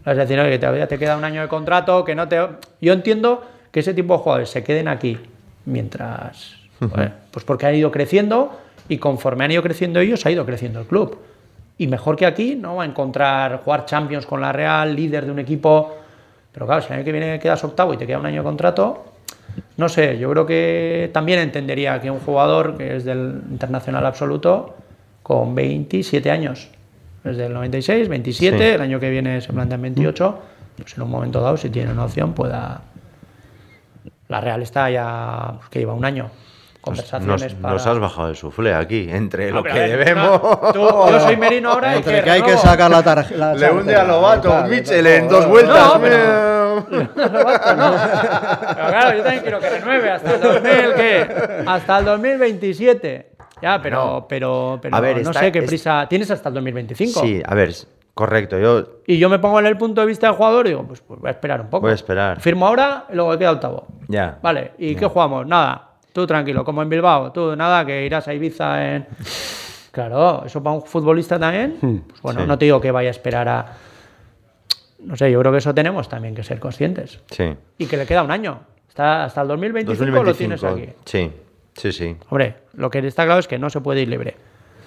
[0.05, 2.39] es decir, oye, todavía te queda un año de contrato, que no te...
[2.82, 5.17] Yo entiendo que ese tipo de jugadores se queden aquí
[5.65, 6.55] mientras...
[6.80, 8.59] joder, pues porque han ido creciendo
[8.89, 11.17] y conforme han ido creciendo ellos, ha ido creciendo el club.
[11.78, 15.32] Y mejor que aquí, no va a encontrar jugar Champions con la Real, líder de
[15.32, 15.95] un equipo.
[16.51, 18.43] Pero claro, si el año que viene quedas octavo y te queda un año de
[18.43, 19.05] contrato,
[19.78, 24.76] no sé, yo creo que también entendería que un jugador que es del internacional absoluto,
[25.22, 26.70] con 27 años,
[27.24, 28.64] desde el 96, 27, Sí.
[28.64, 30.39] el año que viene se plantean 28,
[30.78, 32.82] pues en un momento dado, si tiene una opción, pueda.
[34.28, 36.30] La Real está ya, que lleva un año.
[36.84, 37.73] Conversaciones Nos, para.
[37.75, 40.41] nos has bajado el suflé aquí, entre lo Hombre, que ver, debemos.
[40.43, 40.79] no, tú-
[41.11, 43.53] yo soy Merino ahora y Entre que que hay que sacar la tarjeta.
[43.53, 45.93] Le hunde a Lobato, Michel en dos vueltas.
[45.95, 46.49] No, pero- mira.
[47.13, 51.27] Pero claro, yo también quiero que renueve hasta el 2000, ¿qué?
[51.67, 53.31] Hasta el 2027.
[53.61, 54.27] Ya, pero, No.
[54.27, 56.05] pero, pero A ver, no está- sé qué es- prisa.
[56.09, 57.21] Tienes hasta el 2025.
[57.21, 57.73] Sí, a ver,
[58.13, 58.59] correcto.
[58.59, 60.99] Yo Y yo me pongo en el punto de vista del jugador y digo, pues,
[61.01, 61.81] pues voy a esperar un poco.
[61.84, 62.41] Voy a esperar.
[62.41, 63.88] Firmo ahora y luego queda octavo.
[64.09, 64.38] Ya.
[64.41, 65.45] Vale, ¿y qué jugamos?
[65.47, 65.91] Nada.
[66.14, 67.32] Tú tranquilo, como en Bilbao.
[67.32, 69.07] Tú nada, que irás a Ibiza en.
[69.91, 71.78] Claro, eso para un futbolista también.
[72.07, 72.47] Pues bueno, Sí.
[72.47, 73.66] no te digo que vaya a esperar a.
[74.99, 77.20] No sé, yo creo que eso tenemos también que ser conscientes.
[77.32, 77.53] Sí.
[77.78, 78.61] Y que le queda un año.
[78.88, 80.88] Está, hasta el 2025, lo tienes aquí.
[81.05, 81.32] Sí,
[81.76, 82.16] sí, sí.
[82.30, 84.36] Hombre, lo que está claro es que no se puede ir libre.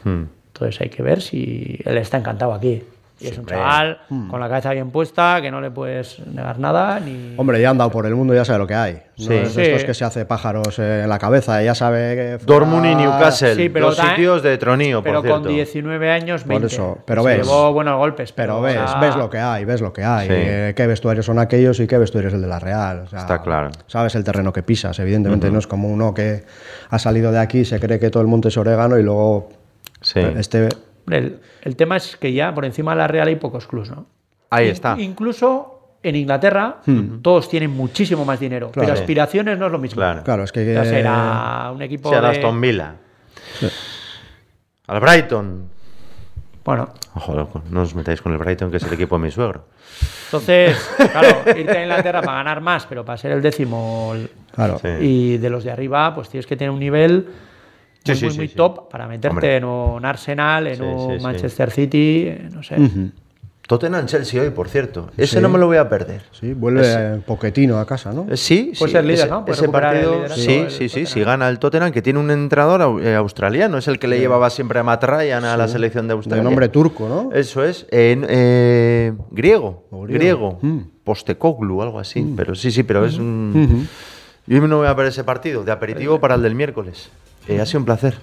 [0.04, 0.24] Hmm.
[0.46, 2.82] Entonces hay que ver si él está encantado aquí.
[3.18, 4.28] Y es un chaval Hmm.
[4.28, 7.00] con la cabeza bien puesta, que no le puedes negar nada.
[7.00, 7.32] Ni...
[7.38, 9.02] Hombre, ya ha andado por el mundo, ya sabe lo que hay.
[9.16, 9.28] Sí.
[9.30, 9.60] No es Sí.
[9.62, 12.38] estos que se hace pájaros en la cabeza, ya sabe que.
[12.38, 15.48] fuera- Dortmund y Newcastle, Sí, pero dos sitios de tronío, pero por con cierto.
[15.54, 16.66] 19 años, 20.
[16.66, 17.38] eso, pero Se ves.
[17.46, 18.32] llevó buenos golpes.
[18.32, 20.28] Pero ves, sea, ves lo que hay, ves lo que hay.
[20.28, 20.34] Sí.
[20.36, 23.04] eh, qué vestuarios son aquellos y qué vestuarios el de la Real.
[23.04, 23.70] o sea, Está claro.
[23.86, 25.50] Sabes el terreno que pisas, evidentemente.
[25.50, 26.44] No es como uno que
[26.90, 29.48] ha salido de aquí, se cree que todo el monte es orégano y luego
[30.02, 30.20] Sí.
[30.20, 30.68] este.
[31.06, 33.90] Hombre, El, el tema es que ya por encima de la Real hay pocos clubs,
[33.90, 34.06] ¿no?
[34.50, 34.96] Ahí In- está.
[34.98, 36.76] Incluso en Inglaterra,
[37.22, 38.70] todos tienen muchísimo más dinero.
[38.70, 38.88] Claro.
[38.88, 39.96] Pero aspiraciones no es lo mismo.
[39.96, 40.22] Claro.
[40.22, 40.64] Claro, es que.
[40.72, 42.94] Ya eh, será un equipo al de- Aston Villa.
[44.86, 45.68] Al Brighton.
[46.64, 49.30] Bueno, Ojo, loco, no os metáis con el Brighton, que es el equipo de mi
[49.30, 49.66] suegro.
[50.26, 50.76] entonces,
[51.12, 54.14] claro, irte a Inglaterra para ganar más, pero para ser el décimo
[54.52, 54.78] Claro.
[54.82, 54.88] Sí.
[55.00, 57.28] y de los de arriba, pues tienes que tener un nivel
[58.06, 58.54] Sí, muy, sí, muy, sí, muy sí.
[58.54, 59.56] top para meterte Hombre.
[59.56, 61.22] en un Arsenal, en Sí, un sí, sí.
[61.24, 62.76] Manchester City, eh, no sé.
[63.68, 65.10] Tottenham Chelsea hoy, por cierto.
[65.16, 65.42] Ese Sí.
[65.42, 66.22] no me lo voy a perder.
[66.30, 68.24] Sí, vuelve Poquetino a casa, ¿no?
[68.30, 69.44] Eh, Sí, Puede sí, ser líder, ese, ¿no?
[69.44, 73.16] Puede ese partido, sí, sí, sí, si gana el Tottenham, que tiene un entrenador eh,
[73.16, 76.44] australiano, es el que le llevaba siempre a Matt Ryan a la selección de Australia.
[76.44, 77.32] De nombre turco, ¿no?
[77.36, 80.58] Eso es, en, eh, griego, O griego, griego.
[80.62, 80.78] Mm.
[81.02, 83.88] Postecoglou, algo así, pero sí, sí, pero es un...
[84.46, 87.10] Yo no voy a ver ese partido, de aperitivo para el del miércoles.
[87.48, 88.14] Eh, ha sido un placer.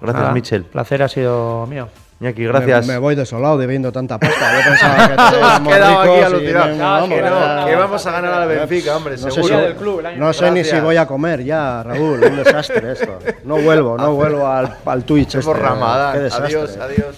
[0.00, 0.64] Gracias, Nada, Michel.
[0.64, 1.88] placer ha sido mío.
[2.20, 2.86] Iñaki, gracias.
[2.86, 4.52] Me, me voy desolado debiendo tanta pasta.
[4.62, 8.48] Yo pensaba que quedado aquí no, Ah, vamos, que no, que vamos a ganar al
[8.48, 9.56] Benfica, hombre, No sé, seguro.
[9.58, 12.22] si, del club el año no sé ni si voy a comer ya, Raúl.
[12.22, 13.18] Un desastre esto.
[13.44, 15.40] No vuelvo, no vuelvo al, al Twitch.
[15.42, 16.46] Por Este, desastre.
[16.46, 17.16] Adiós, adiós.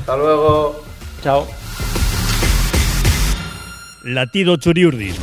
[0.00, 0.82] Hasta luego.
[1.22, 1.46] Chao.
[4.04, 5.14] Latido Churiurdin.